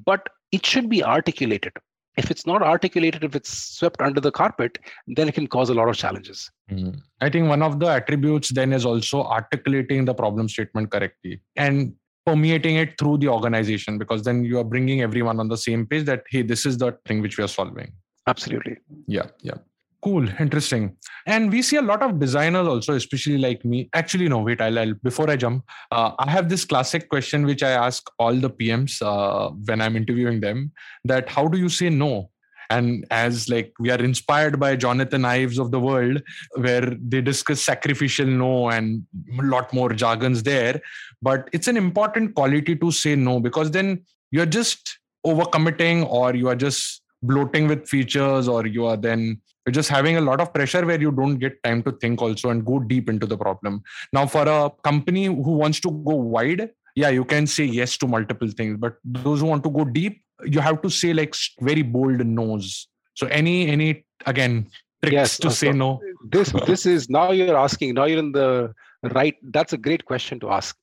but 0.06 0.26
it 0.52 0.64
should 0.64 0.88
be 0.88 1.04
articulated 1.04 1.72
if 2.16 2.30
it's 2.30 2.46
not 2.46 2.62
articulated, 2.62 3.24
if 3.24 3.34
it's 3.34 3.50
swept 3.50 4.00
under 4.00 4.20
the 4.20 4.32
carpet, 4.32 4.78
then 5.06 5.28
it 5.28 5.34
can 5.34 5.46
cause 5.46 5.70
a 5.70 5.74
lot 5.74 5.88
of 5.88 5.96
challenges. 5.96 6.50
Mm. 6.70 7.00
I 7.20 7.30
think 7.30 7.48
one 7.48 7.62
of 7.62 7.78
the 7.80 7.86
attributes 7.86 8.50
then 8.50 8.72
is 8.72 8.84
also 8.84 9.22
articulating 9.22 10.04
the 10.04 10.14
problem 10.14 10.48
statement 10.48 10.90
correctly 10.90 11.40
and 11.56 11.94
permeating 12.26 12.76
it 12.76 12.98
through 12.98 13.18
the 13.18 13.28
organization 13.28 13.96
because 13.96 14.22
then 14.22 14.44
you 14.44 14.58
are 14.58 14.64
bringing 14.64 15.02
everyone 15.02 15.40
on 15.40 15.48
the 15.48 15.56
same 15.56 15.86
page 15.86 16.04
that, 16.04 16.24
hey, 16.28 16.42
this 16.42 16.66
is 16.66 16.78
the 16.78 16.96
thing 17.06 17.22
which 17.22 17.38
we 17.38 17.44
are 17.44 17.48
solving. 17.48 17.92
Absolutely. 18.26 18.76
Yeah, 19.06 19.26
yeah. 19.42 19.54
Cool, 20.02 20.28
interesting. 20.40 20.96
And 21.26 21.52
we 21.52 21.60
see 21.60 21.76
a 21.76 21.82
lot 21.82 22.02
of 22.02 22.18
designers 22.18 22.66
also, 22.66 22.94
especially 22.94 23.36
like 23.36 23.64
me. 23.66 23.90
Actually, 23.92 24.28
no, 24.28 24.38
wait, 24.38 24.60
I'll, 24.60 24.78
I'll 24.78 24.94
before 24.94 25.28
I 25.28 25.36
jump, 25.36 25.64
uh, 25.90 26.12
I 26.18 26.30
have 26.30 26.48
this 26.48 26.64
classic 26.64 27.10
question 27.10 27.44
which 27.44 27.62
I 27.62 27.72
ask 27.72 28.10
all 28.18 28.34
the 28.34 28.48
PMs 28.48 29.02
uh, 29.02 29.50
when 29.66 29.82
I'm 29.82 29.96
interviewing 29.96 30.40
them 30.40 30.72
that 31.04 31.28
how 31.28 31.48
do 31.48 31.58
you 31.58 31.68
say 31.68 31.90
no? 31.90 32.30
And 32.70 33.04
as 33.10 33.48
like 33.48 33.74
we 33.78 33.90
are 33.90 33.98
inspired 33.98 34.58
by 34.58 34.76
Jonathan 34.76 35.24
Ives 35.24 35.58
of 35.58 35.70
the 35.70 35.80
world, 35.80 36.22
where 36.54 36.86
they 36.86 37.20
discuss 37.20 37.60
sacrificial 37.60 38.26
no 38.26 38.70
and 38.70 39.04
a 39.38 39.42
lot 39.42 39.72
more 39.74 39.92
jargons 39.92 40.44
there. 40.44 40.80
But 41.20 41.50
it's 41.52 41.68
an 41.68 41.76
important 41.76 42.34
quality 42.34 42.76
to 42.76 42.90
say 42.90 43.16
no 43.16 43.40
because 43.40 43.72
then 43.72 44.04
you're 44.30 44.46
just 44.46 44.98
overcommitting 45.26 46.08
or 46.08 46.34
you 46.34 46.48
are 46.48 46.56
just 46.56 47.02
bloating 47.22 47.68
with 47.68 47.88
features 47.88 48.48
or 48.48 48.66
you 48.66 48.86
are 48.86 48.96
then 48.96 49.40
you're 49.66 49.72
just 49.72 49.90
having 49.90 50.16
a 50.16 50.20
lot 50.20 50.40
of 50.40 50.52
pressure 50.54 50.84
where 50.86 51.00
you 51.00 51.10
don't 51.12 51.36
get 51.38 51.62
time 51.62 51.82
to 51.82 51.92
think 51.92 52.22
also 52.22 52.48
and 52.50 52.64
go 52.64 52.78
deep 52.80 53.10
into 53.10 53.26
the 53.26 53.36
problem. 53.36 53.82
Now 54.12 54.26
for 54.26 54.48
a 54.48 54.70
company 54.82 55.26
who 55.26 55.52
wants 55.52 55.80
to 55.80 55.90
go 55.90 56.14
wide 56.14 56.70
yeah 56.96 57.08
you 57.08 57.24
can 57.24 57.46
say 57.46 57.64
yes 57.64 57.96
to 57.98 58.06
multiple 58.08 58.48
things 58.48 58.76
but 58.78 58.96
those 59.04 59.40
who 59.40 59.46
want 59.46 59.62
to 59.62 59.70
go 59.70 59.84
deep 59.84 60.22
you 60.44 60.60
have 60.60 60.82
to 60.82 60.90
say 60.90 61.12
like 61.12 61.34
very 61.60 61.82
bold 61.82 62.24
no's. 62.26 62.88
So 63.14 63.26
any 63.26 63.68
any 63.68 64.04
again 64.26 64.66
tricks 65.02 65.12
Yes, 65.12 65.38
to 65.38 65.48
uh, 65.48 65.50
say 65.50 65.72
no? 65.72 66.00
this 66.30 66.52
this 66.66 66.86
is 66.86 67.08
now 67.10 67.32
you're 67.32 67.56
asking 67.56 67.94
now 67.94 68.04
you're 68.04 68.18
in 68.18 68.32
the 68.32 68.72
right 69.12 69.36
that's 69.50 69.72
a 69.72 69.78
great 69.78 70.04
question 70.04 70.40
to 70.40 70.50
ask. 70.50 70.76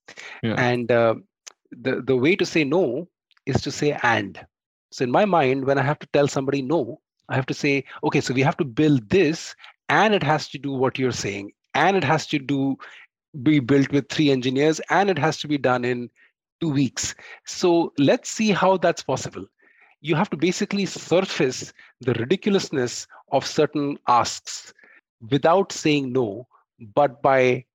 Yeah. 0.44 0.56
and 0.58 0.92
uh, 0.92 1.16
the 1.72 2.02
the 2.02 2.16
way 2.16 2.36
to 2.36 2.46
say 2.46 2.64
no 2.64 3.08
is 3.46 3.62
to 3.62 3.72
say 3.72 3.98
and 4.04 4.40
so 4.92 5.04
in 5.04 5.12
my 5.12 5.26
mind 5.26 5.66
when 5.66 5.78
i 5.78 5.82
have 5.82 6.00
to 6.00 6.08
tell 6.14 6.28
somebody 6.28 6.62
no 6.62 7.00
i 7.30 7.36
have 7.36 7.46
to 7.46 7.54
say 7.54 7.84
okay 8.04 8.22
so 8.22 8.34
we 8.34 8.42
have 8.42 8.58
to 8.58 8.66
build 8.66 9.10
this 9.10 9.56
and 9.90 10.14
it 10.14 10.24
has 10.24 10.48
to 10.48 10.58
do 10.58 10.72
what 10.72 10.98
you're 11.00 11.12
saying 11.12 11.52
and 11.74 11.98
it 11.98 12.04
has 12.04 12.26
to 12.28 12.40
do 12.40 12.78
be 13.44 13.60
built 13.60 13.92
with 13.92 14.10
three 14.10 14.32
engineers 14.32 14.82
and 14.90 15.10
it 15.10 15.18
has 15.20 15.38
to 15.38 15.48
be 15.48 15.58
done 15.58 15.86
in 15.86 16.10
two 16.62 16.70
weeks 16.70 17.14
so 17.46 17.94
let's 18.00 18.30
see 18.30 18.52
how 18.52 18.78
that's 18.78 19.04
possible 19.04 19.46
you 20.02 20.16
have 20.16 20.30
to 20.30 20.38
basically 20.38 20.86
surface 20.86 21.74
the 22.02 22.14
ridiculousness 22.14 23.08
of 23.32 23.46
certain 23.46 23.98
asks 24.08 24.74
without 25.32 25.72
saying 25.72 26.14
no, 26.14 26.48
but 26.94 27.22
by 27.22 27.66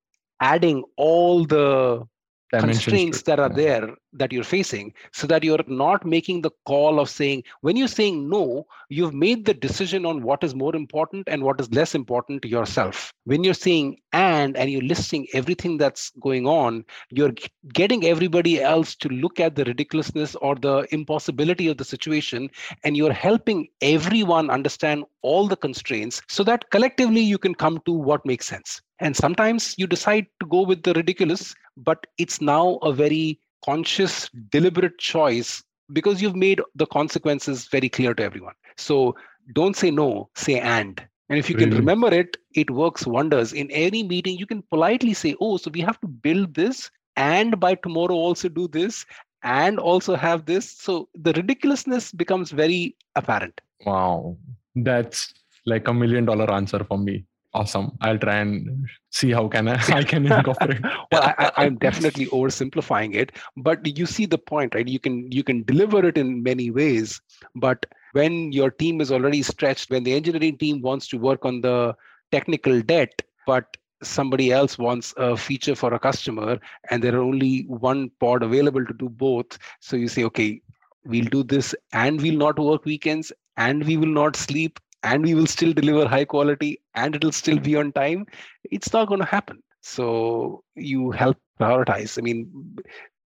adding 0.41 0.85
all 0.97 1.45
the 1.45 2.07
Dimensions 2.53 2.85
constraints 2.85 3.23
that 3.23 3.41
are 3.41 3.51
yeah. 3.51 3.57
there 3.57 3.95
that 4.13 4.33
you're 4.33 4.45
facing 4.45 4.93
so 5.13 5.27
that 5.27 5.43
you're 5.43 5.65
not 5.67 6.05
making 6.05 6.43
the 6.43 6.51
call 6.67 7.01
of 7.01 7.09
saying 7.09 7.43
when 7.61 7.77
you're 7.77 7.89
saying 7.89 8.29
no 8.29 8.67
you've 8.89 9.15
made 9.15 9.45
the 9.45 9.55
decision 9.55 10.05
on 10.05 10.23
what 10.23 10.45
is 10.45 10.55
more 10.55 10.75
important 10.77 11.27
and 11.29 11.43
what 11.43 11.61
is 11.61 11.73
less 11.73 11.95
important 11.95 12.43
to 12.43 12.49
yourself. 12.49 13.13
When 13.25 13.45
you're 13.45 13.55
saying 13.55 13.99
and 14.13 14.57
and 14.57 14.71
you're 14.71 14.83
listing 14.83 15.27
everything 15.33 15.79
that's 15.79 16.11
going 16.21 16.47
on 16.47 16.85
you're 17.11 17.33
getting 17.73 18.05
everybody 18.05 18.61
else 18.61 18.95
to 18.97 19.09
look 19.09 19.41
at 19.41 19.55
the 19.55 19.65
ridiculousness 19.65 20.35
or 20.37 20.55
the 20.57 20.87
impossibility 20.91 21.69
of 21.69 21.79
the 21.79 21.85
situation 21.85 22.51
and 22.85 22.97
you're 22.97 23.13
helping 23.13 23.69
everyone 23.81 24.51
understand 24.51 25.05
all 25.23 25.47
the 25.49 25.57
constraints 25.57 26.21
so 26.29 26.43
that 26.45 26.69
collectively 26.71 27.21
you 27.21 27.39
can 27.39 27.55
come 27.55 27.81
to 27.87 27.93
what 27.93 28.25
makes 28.27 28.47
sense. 28.47 28.83
And 29.01 29.17
sometimes 29.17 29.75
you 29.79 29.87
decide 29.87 30.27
to 30.41 30.47
go 30.47 30.63
with 30.63 30.83
the 30.83 30.93
ridiculous 30.93 31.55
but 31.77 32.07
it's 32.19 32.41
now 32.41 32.77
a 32.83 32.93
very 32.93 33.39
conscious 33.65 34.29
deliberate 34.51 34.99
choice 34.99 35.63
because 35.93 36.23
you've 36.23 36.37
made 36.37 36.61
the 36.75 36.87
consequences 36.87 37.67
very 37.69 37.89
clear 37.89 38.15
to 38.15 38.23
everyone. 38.23 38.55
So 38.77 39.15
don't 39.55 39.77
say 39.77 39.91
no 39.91 40.31
say 40.35 40.61
and. 40.61 41.03
And 41.29 41.39
if 41.39 41.49
you 41.49 41.57
can 41.57 41.71
remember 41.71 42.13
it 42.13 42.37
it 42.55 42.71
works 42.71 43.07
wonders. 43.07 43.53
In 43.53 43.71
any 43.71 44.03
meeting 44.03 44.39
you 44.39 44.47
can 44.47 44.63
politely 44.71 45.15
say 45.15 45.35
oh 45.41 45.57
so 45.57 45.71
we 45.71 45.81
have 45.81 46.01
to 46.01 46.09
build 46.09 46.55
this 46.55 46.91
and 47.17 47.59
by 47.61 47.75
tomorrow 47.75 48.15
also 48.15 48.49
do 48.49 48.69
this 48.69 49.05
and 49.43 49.79
also 49.79 50.15
have 50.15 50.47
this. 50.47 50.71
So 50.71 51.09
the 51.15 51.33
ridiculousness 51.33 52.13
becomes 52.13 52.51
very 52.51 52.97
apparent. 53.17 53.61
Wow. 53.85 54.37
That's 54.75 55.33
like 55.67 55.89
a 55.89 55.95
million 55.95 56.25
dollar 56.25 56.51
answer 56.53 56.85
for 56.85 56.99
me. 56.99 57.25
Awesome. 57.55 57.93
I'll 58.01 58.19
try 58.19 58.37
and 58.37 58.89
see 59.11 59.31
how 59.31 59.47
can 59.47 59.69
I, 59.69 59.75
I 59.89 60.03
can 60.03 60.25
incorporate. 60.27 60.81
well 61.13 61.23
I, 61.23 61.35
I, 61.39 61.53
i'm 61.65 61.77
definitely 61.77 62.27
oversimplifying 62.27 63.15
it 63.15 63.33
but 63.59 63.87
you 63.99 64.07
see 64.07 64.25
the 64.25 64.39
point 64.39 64.75
right 64.75 64.89
you 64.89 64.99
can 64.99 65.31
you 65.31 65.45
can 65.45 65.63
deliver 65.65 66.05
it 66.07 66.17
in 66.17 66.43
many 66.43 66.71
ways 66.71 67.21
but 67.55 67.85
when 68.13 68.53
your 68.53 68.71
team 68.71 69.03
is 69.03 69.13
already 69.13 69.43
stretched 69.43 69.91
when 69.91 70.03
the 70.03 70.15
engineering 70.15 70.57
team 70.57 70.81
wants 70.81 71.07
to 71.09 71.19
work 71.19 71.45
on 71.45 71.61
the 71.61 71.95
technical 72.31 72.81
debt 72.81 73.21
but 73.47 73.77
somebody 74.03 74.51
else 74.51 74.79
wants 74.79 75.13
a 75.19 75.37
feature 75.37 75.75
for 75.75 75.93
a 75.95 75.99
customer 75.99 76.59
and 76.91 77.05
there 77.05 77.15
are 77.17 77.23
only 77.23 77.65
one 77.69 78.11
pod 78.19 78.43
available 78.43 78.85
to 78.85 78.95
do 78.95 79.09
both 79.11 79.59
so 79.81 79.95
you 79.95 80.09
say 80.09 80.25
okay 80.25 80.61
we'll 81.05 81.27
do 81.27 81.43
this 81.43 81.75
and 81.93 82.21
we'll 82.21 82.39
not 82.39 82.59
work 82.59 82.85
weekends 82.87 83.31
and 83.59 83.85
we 83.85 83.97
will 83.97 84.15
not 84.23 84.37
sleep 84.37 84.81
and 85.03 85.25
we 85.25 85.35
will 85.35 85.47
still 85.47 85.73
deliver 85.73 86.07
high 86.09 86.25
quality 86.25 86.81
and 86.95 87.17
it'll 87.17 87.33
still 87.33 87.59
be 87.59 87.77
on 87.77 87.93
time 87.93 88.27
it's 88.71 88.93
not 88.93 89.09
going 89.09 89.21
to 89.21 89.27
happen 89.27 89.63
so 89.81 90.63
you 90.75 91.11
help 91.11 91.37
prioritize 91.61 92.19
i 92.19 92.23
mean 92.23 92.49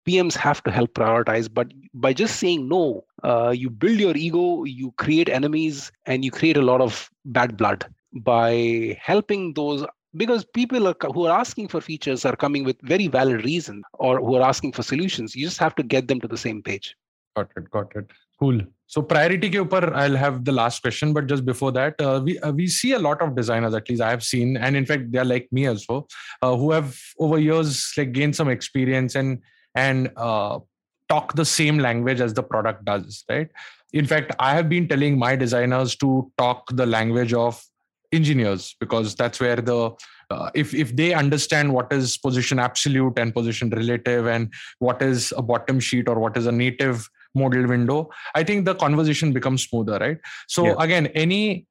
pms 0.07 0.35
have 0.35 0.63
to 0.63 0.71
help 0.71 0.93
prioritize 0.93 1.51
but 1.51 1.71
by 1.93 2.13
just 2.13 2.37
saying 2.37 2.67
no 2.67 3.03
uh, 3.23 3.49
you 3.49 3.69
build 3.69 3.99
your 3.99 4.15
ego 4.15 4.63
you 4.63 4.91
create 4.97 5.29
enemies 5.29 5.91
and 6.05 6.23
you 6.23 6.31
create 6.31 6.57
a 6.57 6.61
lot 6.61 6.81
of 6.81 7.09
bad 7.25 7.57
blood 7.57 7.85
by 8.13 8.97
helping 9.01 9.53
those 9.53 9.85
because 10.17 10.45
people 10.45 10.87
are, 10.87 10.95
who 11.13 11.25
are 11.25 11.37
asking 11.37 11.67
for 11.67 11.81
features 11.81 12.23
are 12.23 12.35
coming 12.37 12.63
with 12.63 12.77
very 12.83 13.07
valid 13.07 13.43
reason 13.43 13.83
or 13.95 14.19
who 14.19 14.35
are 14.35 14.47
asking 14.47 14.71
for 14.71 14.83
solutions 14.83 15.35
you 15.35 15.45
just 15.45 15.59
have 15.59 15.75
to 15.75 15.83
get 15.83 16.07
them 16.07 16.21
to 16.21 16.27
the 16.27 16.37
same 16.37 16.61
page 16.61 16.95
Got 17.35 17.51
it. 17.57 17.69
Got 17.69 17.95
it. 17.95 18.11
Cool. 18.39 18.61
So 18.87 19.01
priority 19.01 19.49
ke 19.49 19.55
upar, 19.55 19.93
I'll 19.95 20.15
have 20.15 20.45
the 20.45 20.51
last 20.51 20.81
question, 20.81 21.11
but 21.11 21.27
just 21.27 21.43
before 21.43 21.71
that, 21.71 21.99
uh, 21.99 22.21
we 22.23 22.37
uh, 22.39 22.51
we 22.51 22.67
see 22.67 22.93
a 22.93 22.99
lot 22.99 23.21
of 23.21 23.35
designers. 23.35 23.73
At 23.73 23.89
least 23.89 24.01
I 24.01 24.09
have 24.09 24.23
seen, 24.23 24.57
and 24.57 24.75
in 24.75 24.85
fact, 24.85 25.11
they're 25.11 25.25
like 25.25 25.47
me 25.51 25.65
as 25.65 25.85
well, 25.89 26.07
uh, 26.41 26.55
who 26.55 26.71
have 26.71 26.95
over 27.19 27.39
years 27.39 27.91
like 27.97 28.11
gained 28.11 28.35
some 28.35 28.49
experience 28.49 29.15
and 29.15 29.41
and 29.73 30.11
uh, 30.17 30.59
talk 31.09 31.33
the 31.33 31.45
same 31.45 31.79
language 31.79 32.21
as 32.21 32.33
the 32.33 32.43
product 32.43 32.85
does. 32.85 33.23
Right. 33.29 33.49
In 33.93 34.05
fact, 34.05 34.35
I 34.39 34.53
have 34.53 34.69
been 34.69 34.87
telling 34.87 35.17
my 35.17 35.35
designers 35.35 35.95
to 35.97 36.31
talk 36.37 36.67
the 36.71 36.85
language 36.85 37.33
of 37.33 37.63
engineers 38.11 38.75
because 38.79 39.15
that's 39.15 39.39
where 39.39 39.55
the 39.55 39.91
uh, 40.29 40.49
if 40.53 40.73
if 40.73 40.95
they 40.95 41.13
understand 41.13 41.73
what 41.73 41.91
is 41.91 42.17
position 42.17 42.59
absolute 42.59 43.17
and 43.17 43.33
position 43.33 43.69
relative 43.69 44.27
and 44.27 44.53
what 44.79 45.01
is 45.01 45.33
a 45.37 45.41
bottom 45.41 45.79
sheet 45.79 46.07
or 46.07 46.19
what 46.19 46.37
is 46.37 46.45
a 46.45 46.51
native 46.51 47.09
modal 47.35 47.67
window 47.67 48.09
i 48.35 48.43
think 48.43 48.65
the 48.65 48.75
conversation 48.75 49.33
becomes 49.33 49.63
smoother 49.67 49.97
right 49.99 50.19
so 50.47 50.65
Yeah. 50.65 50.75
again 50.79 51.07
any 51.07 51.67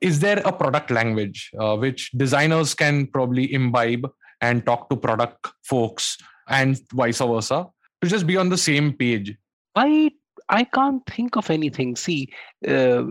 is 0.00 0.20
there 0.20 0.40
a 0.44 0.52
product 0.52 0.90
language 0.90 1.50
uh, 1.60 1.76
which 1.76 2.10
designers 2.12 2.74
can 2.74 3.06
probably 3.06 3.52
imbibe 3.52 4.06
and 4.40 4.64
talk 4.66 4.88
to 4.90 4.96
product 4.96 5.48
folks 5.62 6.16
and 6.48 6.80
vice 6.92 7.18
versa 7.20 7.66
to 8.02 8.08
just 8.08 8.26
be 8.26 8.36
on 8.36 8.48
the 8.48 8.58
same 8.58 8.92
page 8.92 9.36
I 9.76 10.10
I 10.48 10.64
can't 10.64 11.04
think 11.06 11.36
of 11.36 11.48
anything. 11.50 11.96
See, 11.96 12.28
uh, 12.68 13.02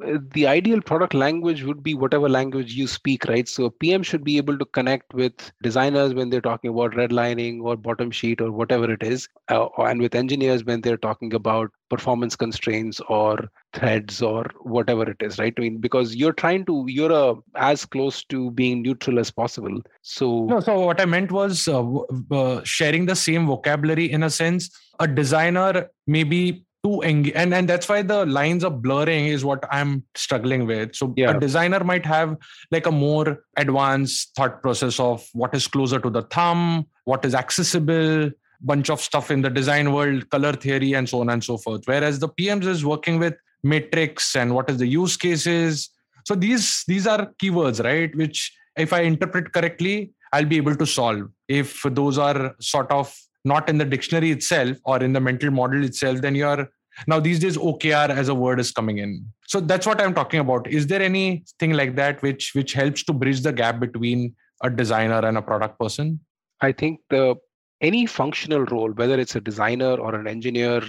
the 0.00 0.46
ideal 0.46 0.80
product 0.80 1.14
language 1.14 1.64
would 1.64 1.82
be 1.82 1.94
whatever 1.94 2.28
language 2.28 2.74
you 2.74 2.86
speak, 2.86 3.24
right? 3.24 3.48
So 3.48 3.70
PM 3.70 4.02
should 4.02 4.24
be 4.24 4.36
able 4.36 4.58
to 4.58 4.64
connect 4.66 5.12
with 5.12 5.52
designers 5.62 6.14
when 6.14 6.30
they're 6.30 6.40
talking 6.40 6.70
about 6.70 6.92
redlining 6.92 7.62
or 7.62 7.76
bottom 7.76 8.10
sheet 8.10 8.40
or 8.40 8.52
whatever 8.52 8.90
it 8.90 9.02
is, 9.02 9.28
uh, 9.48 9.66
and 9.78 10.00
with 10.00 10.14
engineers 10.14 10.64
when 10.64 10.80
they're 10.80 10.96
talking 10.96 11.34
about 11.34 11.70
performance 11.90 12.36
constraints 12.36 13.00
or 13.08 13.50
threads 13.72 14.22
or 14.22 14.46
whatever 14.62 15.10
it 15.10 15.16
is, 15.20 15.38
right? 15.38 15.54
I 15.56 15.60
mean, 15.60 15.78
because 15.78 16.14
you're 16.14 16.32
trying 16.32 16.64
to 16.66 16.84
you're 16.88 17.12
uh, 17.12 17.34
as 17.56 17.84
close 17.84 18.24
to 18.24 18.50
being 18.52 18.82
neutral 18.82 19.18
as 19.18 19.30
possible. 19.30 19.80
So 20.02 20.44
No, 20.46 20.60
so 20.60 20.78
what 20.80 21.00
I 21.00 21.06
meant 21.06 21.32
was 21.32 21.66
uh, 21.66 21.84
uh, 22.30 22.60
sharing 22.64 23.06
the 23.06 23.16
same 23.16 23.46
vocabulary 23.46 24.10
in 24.10 24.22
a 24.22 24.30
sense. 24.30 24.70
A 25.00 25.06
designer 25.06 25.88
maybe 26.06 26.66
too 26.84 27.00
eng- 27.02 27.32
and 27.34 27.52
and 27.52 27.68
that's 27.68 27.88
why 27.88 28.02
the 28.02 28.24
lines 28.26 28.64
of 28.64 28.80
blurring 28.82 29.26
is 29.26 29.44
what 29.44 29.64
I'm 29.70 30.04
struggling 30.14 30.66
with. 30.66 30.94
So 30.94 31.12
Yeah. 31.16 31.36
a 31.36 31.40
designer 31.40 31.82
might 31.84 32.06
have 32.06 32.36
like 32.70 32.86
a 32.86 32.92
more 32.92 33.44
advanced 33.56 34.32
thought 34.36 34.62
process 34.62 35.00
of 35.00 35.26
what 35.32 35.54
is 35.54 35.66
closer 35.66 35.98
to 35.98 36.10
the 36.10 36.22
thumb, 36.22 36.86
what 37.04 37.24
is 37.24 37.34
accessible, 37.34 38.30
bunch 38.60 38.90
of 38.90 39.00
stuff 39.00 39.30
in 39.30 39.42
the 39.42 39.50
design 39.50 39.92
world, 39.92 40.28
color 40.30 40.52
theory, 40.52 40.92
and 40.94 41.08
so 41.08 41.20
on 41.20 41.30
and 41.30 41.42
so 41.42 41.56
forth. 41.58 41.82
Whereas 41.86 42.18
the 42.18 42.28
PMs 42.28 42.66
is 42.66 42.84
working 42.84 43.18
with 43.18 43.34
metrics 43.62 44.36
and 44.36 44.54
what 44.54 44.70
is 44.70 44.78
the 44.78 44.86
use 44.86 45.16
cases. 45.16 45.90
So 46.24 46.34
these 46.34 46.84
these 46.86 47.06
are 47.06 47.32
keywords, 47.42 47.82
right? 47.82 48.14
Which 48.14 48.52
if 48.76 48.92
I 48.92 49.00
interpret 49.00 49.52
correctly, 49.52 50.12
I'll 50.32 50.44
be 50.44 50.58
able 50.58 50.76
to 50.76 50.86
solve. 50.86 51.28
If 51.48 51.82
those 51.82 52.18
are 52.18 52.54
sort 52.60 52.90
of 52.92 53.12
not 53.48 53.68
in 53.68 53.78
the 53.78 53.84
dictionary 53.84 54.30
itself 54.30 54.76
or 54.84 55.02
in 55.02 55.12
the 55.12 55.20
mental 55.20 55.50
model 55.50 55.84
itself, 55.84 56.20
then 56.20 56.34
you're 56.34 56.68
now 57.06 57.20
these 57.20 57.38
days 57.38 57.56
OKR 57.56 58.10
as 58.10 58.28
a 58.28 58.34
word 58.34 58.58
is 58.58 58.72
coming 58.72 58.98
in. 58.98 59.24
So 59.46 59.60
that's 59.60 59.86
what 59.86 60.00
I'm 60.00 60.14
talking 60.14 60.40
about. 60.40 60.66
Is 60.66 60.86
there 60.86 61.02
anything 61.02 61.72
like 61.72 61.94
that 61.96 62.22
which 62.22 62.52
which 62.54 62.72
helps 62.72 63.04
to 63.04 63.12
bridge 63.12 63.42
the 63.42 63.52
gap 63.52 63.78
between 63.80 64.34
a 64.62 64.70
designer 64.70 65.24
and 65.24 65.38
a 65.38 65.42
product 65.42 65.78
person? 65.78 66.20
I 66.60 66.72
think 66.72 67.00
the 67.10 67.36
any 67.80 68.06
functional 68.06 68.64
role, 68.64 68.90
whether 68.90 69.18
it's 69.18 69.36
a 69.36 69.40
designer 69.40 69.94
or 69.94 70.14
an 70.14 70.26
engineer 70.26 70.82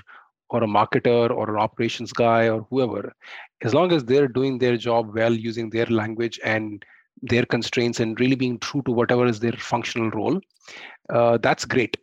or 0.50 0.63
a 0.63 0.67
marketer 0.67 1.30
or 1.30 1.50
an 1.50 1.58
operations 1.58 2.12
guy 2.12 2.50
or 2.50 2.65
whoever, 2.72 3.13
as 3.62 3.74
long 3.74 3.91
as 3.91 4.04
they're 4.04 4.28
doing 4.28 4.58
their 4.58 4.78
job 4.78 5.13
well 5.13 5.34
using 5.34 5.69
their 5.69 5.86
language 5.86 6.39
and 6.43 6.84
their 7.22 7.45
constraints 7.45 8.00
and 8.00 8.19
really 8.19 8.36
being 8.36 8.58
true 8.58 8.82
to 8.84 8.91
whatever 8.91 9.28
is 9.28 9.39
their 9.39 9.54
functional 9.54 10.10
role, 10.10 10.39
uh, 11.13 11.38
that's 11.38 11.65
great. 11.65 11.98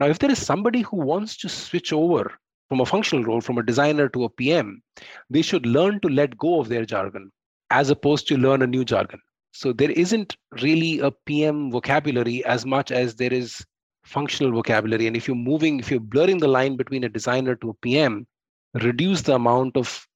Now, 0.00 0.06
if 0.06 0.18
there 0.18 0.30
is 0.30 0.44
somebody 0.44 0.82
who 0.82 0.96
wants 0.96 1.36
to 1.38 1.48
switch 1.48 1.92
over 1.92 2.32
from 2.68 2.80
a 2.80 2.86
functional 2.86 3.24
role, 3.24 3.40
from 3.40 3.58
a 3.58 3.62
designer 3.62 4.08
to 4.08 4.24
a 4.24 4.30
PM, 4.30 4.82
they 5.30 5.42
should 5.42 5.66
learn 5.66 6.00
to 6.00 6.08
let 6.08 6.36
go 6.36 6.60
of 6.60 6.68
their 6.68 6.84
jargon 6.84 7.30
as 7.70 7.90
opposed 7.90 8.26
to 8.28 8.36
learn 8.36 8.62
a 8.62 8.66
new 8.66 8.84
jargon. 8.84 9.20
So 9.52 9.72
there 9.72 9.90
isn't 9.90 10.36
really 10.62 10.98
a 10.98 11.12
PM 11.26 11.70
vocabulary 11.70 12.44
as 12.44 12.66
much 12.66 12.90
as 12.90 13.14
there 13.14 13.32
is 13.32 13.64
functional 14.04 14.52
vocabulary. 14.52 15.06
And 15.06 15.16
if 15.16 15.28
you're 15.28 15.36
moving, 15.36 15.78
if 15.78 15.90
you're 15.90 16.00
blurring 16.00 16.38
the 16.38 16.48
line 16.48 16.76
between 16.76 17.04
a 17.04 17.08
designer 17.08 17.54
to 17.56 17.70
a 17.70 17.74
PM, 17.74 18.26
reduce 18.82 19.22
the 19.22 19.36
amount 19.36 19.76
of 19.76 20.06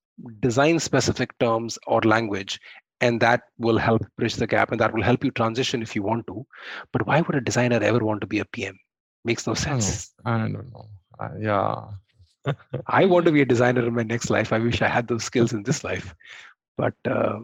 design 0.41 0.79
specific 0.81 1.37
terms 1.39 1.79
or 1.87 2.01
language 2.01 2.59
and 3.01 3.21
that 3.21 3.43
will 3.59 3.79
help 3.79 4.05
bridge 4.17 4.35
the 4.35 4.47
gap 4.47 4.73
and 4.73 4.81
that 4.81 4.93
will 4.93 5.03
help 5.03 5.25
you 5.25 5.31
transition 5.31 5.83
if 5.83 5.95
you 5.95 6.03
want 6.03 6.27
to 6.27 6.45
but 6.93 7.07
why 7.07 7.21
would 7.21 7.37
a 7.37 7.41
designer 7.41 7.79
ever 7.81 8.01
want 8.01 8.21
to 8.21 8.27
be 8.27 8.41
a 8.41 8.45
pm 8.47 8.77
makes 9.31 9.47
no 9.47 9.55
sense 9.55 10.13
i 10.25 10.39
don't 10.39 10.53
know, 10.53 10.59
I 10.59 10.63
don't 10.63 10.73
know. 10.73 10.89
Uh, 11.21 11.31
yeah. 11.41 12.55
I 12.87 13.05
want 13.05 13.27
to 13.27 13.33
be 13.33 13.43
a 13.43 13.45
designer 13.45 13.87
in 13.87 13.95
my 13.95 14.03
next 14.03 14.31
life. 14.31 14.53
I 14.53 14.59
wish 14.59 14.83
i 14.83 14.89
had 14.89 15.09
those 15.09 15.25
skills 15.25 15.53
in 15.53 15.63
this 15.63 15.85
life. 15.85 16.15
But 16.77 16.95
uh, 17.07 17.41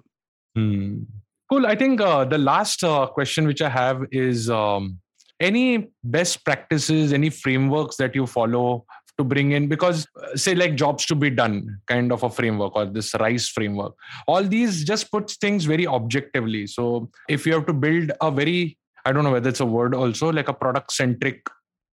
hmm. 0.55 1.03
cool. 1.51 1.67
I 1.67 1.75
think 1.75 2.01
uh, 2.01 2.25
the 2.25 2.39
last 2.39 2.85
uh, 2.85 3.07
question 3.07 3.47
which 3.47 3.63
i 3.63 3.69
have 3.69 4.05
is 4.13 4.49
um, 4.49 4.99
any 5.41 5.91
best 6.05 6.45
practices 6.45 7.13
any 7.13 7.31
frameworks 7.31 7.97
that 7.97 8.15
you 8.15 8.27
follow 8.27 8.87
to 9.19 9.25
bring 9.25 9.53
in? 9.53 9.69
Because 9.69 10.07
uh, 10.23 10.37
say 10.37 10.55
like 10.55 10.75
jobs 10.77 11.07
to 11.07 11.15
be 11.15 11.31
done 11.31 11.81
kind 11.87 12.13
of 12.13 12.23
a 12.23 12.31
framework 12.31 12.75
or 12.77 12.87
this 12.87 13.15
RICE 13.15 13.49
framework. 13.49 13.95
All 14.27 14.43
these 14.43 14.85
just 14.85 15.11
puts 15.11 15.37
things 15.37 15.65
very 15.65 15.87
objectively. 15.87 16.67
So 16.67 17.11
if 17.29 17.47
you 17.47 17.53
have 17.55 17.67
to 17.67 17.73
build 17.73 18.13
a 18.21 18.31
very 18.31 18.79
i 19.07 19.13
don't 19.13 19.25
know 19.25 19.33
whether 19.33 19.51
it's 19.51 19.61
a 19.61 19.67
word 19.67 19.95
also 19.95 20.33
like 20.33 20.49
a 20.49 20.55
product 20.55 20.91
centric 20.91 21.47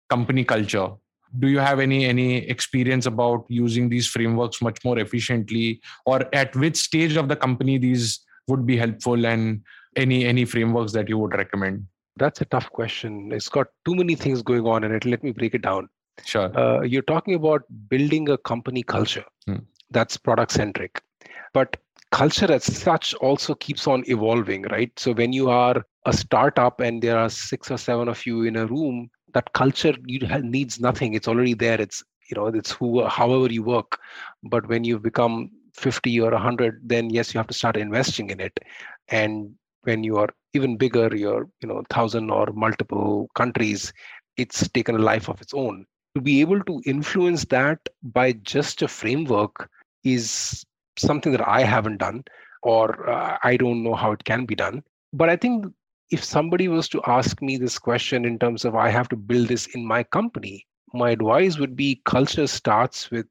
company 0.10 0.44
culture. 0.44 0.90
Do 1.38 1.48
you 1.48 1.60
have 1.60 1.80
any 1.80 2.06
any 2.06 2.38
experience 2.50 3.06
about 3.06 3.46
using 3.50 3.90
these 3.90 4.08
frameworks 4.08 4.62
much 4.62 4.84
more 4.84 4.98
efficiently 4.98 5.82
or 6.06 6.22
at 6.34 6.56
which 6.56 6.78
stage 6.78 7.16
of 7.16 7.28
the 7.28 7.36
company 7.36 7.78
these 7.78 8.20
would 8.48 8.66
be 8.66 8.78
helpful 8.78 9.26
and 9.26 9.62
any 9.96 10.26
any 10.26 10.46
frameworks 10.46 10.92
that 10.94 11.08
you 11.08 11.18
would 11.20 11.34
recommend? 11.34 11.86
That's 12.18 12.42
a 12.42 12.46
tough 12.46 12.70
question. 12.72 13.32
It's 13.32 13.48
got 13.48 13.68
too 13.86 13.96
many 13.96 14.16
things 14.16 14.42
going 14.42 14.66
on 14.66 14.84
in 14.84 14.92
it. 14.92 15.06
Let 15.06 15.24
me 15.24 15.32
break 15.32 15.54
it 15.54 15.62
down. 15.62 15.90
Sure. 16.26 16.58
Uh, 16.58 16.82
you're 16.82 17.02
talking 17.04 17.36
about 17.36 17.62
building 17.88 18.30
a 18.30 18.38
company 18.38 18.84
culture. 18.84 19.26
Hmm. 19.46 19.60
that's 19.92 20.18
product 20.18 20.52
centric, 20.52 21.02
but 21.54 21.78
culture 22.12 22.52
as 22.52 22.64
such 22.64 23.14
also 23.16 23.56
keeps 23.56 23.88
on 23.88 24.04
evolving, 24.08 24.64
right? 24.64 24.92
So 24.98 25.14
when 25.14 25.34
you 25.34 25.50
are 25.50 25.84
a 26.06 26.14
startup 26.14 26.80
and 26.80 27.02
there 27.02 27.18
are 27.18 27.30
six 27.30 27.72
or 27.72 27.78
seven 27.78 28.08
of 28.08 28.26
you 28.26 28.44
in 28.44 28.56
a 28.56 28.66
room, 28.66 29.10
that 29.34 29.54
culture 29.54 29.94
needs 30.06 30.80
nothing. 30.80 31.14
It's 31.14 31.28
already 31.28 31.54
there. 31.54 31.80
It's 31.80 32.04
you 32.30 32.36
know 32.38 32.48
it's 32.48 32.72
who 32.72 33.06
however 33.06 33.52
you 33.52 33.64
work. 33.64 34.00
But 34.44 34.68
when 34.68 34.84
you 34.84 35.00
become 35.00 35.52
50 35.74 36.20
or 36.20 36.32
100 36.32 36.82
then 36.84 37.10
yes 37.10 37.34
you 37.34 37.38
have 37.40 37.48
to 37.48 37.54
start 37.54 37.78
investing 37.78 38.30
in 38.30 38.40
it 38.40 38.60
and 39.10 39.52
when 39.84 40.04
you 40.04 40.18
are 40.18 40.30
even 40.54 40.78
bigger 40.78 41.16
you're 41.16 41.48
you 41.62 41.68
know 41.68 41.82
thousand 41.90 42.30
or 42.30 42.48
multiple 42.54 43.30
countries 43.36 43.94
it's 44.38 44.68
taken 44.70 44.96
a 44.96 45.00
life 45.00 45.30
of 45.30 45.42
its 45.42 45.54
own 45.54 45.86
to 46.16 46.22
be 46.22 46.42
able 46.42 46.62
to 46.64 46.82
influence 46.86 47.46
that 47.46 47.80
by 48.04 48.32
just 48.34 48.82
a 48.82 48.88
framework 48.88 49.70
is 50.04 50.66
something 50.98 51.32
that 51.32 51.48
I 51.48 51.62
haven't 51.64 51.98
done, 51.98 52.24
or 52.64 53.10
uh, 53.10 53.38
I 53.44 53.58
don't 53.58 53.84
know 53.84 53.96
how 53.96 54.12
it 54.12 54.24
can 54.24 54.46
be 54.46 54.56
done. 54.56 54.84
But 55.14 55.30
I 55.30 55.36
think 55.36 55.66
if 56.12 56.24
somebody 56.24 56.68
was 56.68 56.90
to 56.90 57.02
ask 57.06 57.42
me 57.42 57.58
this 57.58 57.78
question 57.78 58.26
in 58.26 58.40
terms 58.40 58.66
of 58.66 58.76
I 58.76 58.90
have 58.90 59.10
to 59.10 59.16
build 59.16 59.48
this 59.48 59.68
in 59.76 59.86
my 59.86 60.04
company, 60.04 60.66
my 60.94 61.12
advice 61.12 61.58
would 61.60 61.76
be 61.76 62.02
culture 62.06 62.48
starts 62.48 63.12
with 63.12 63.28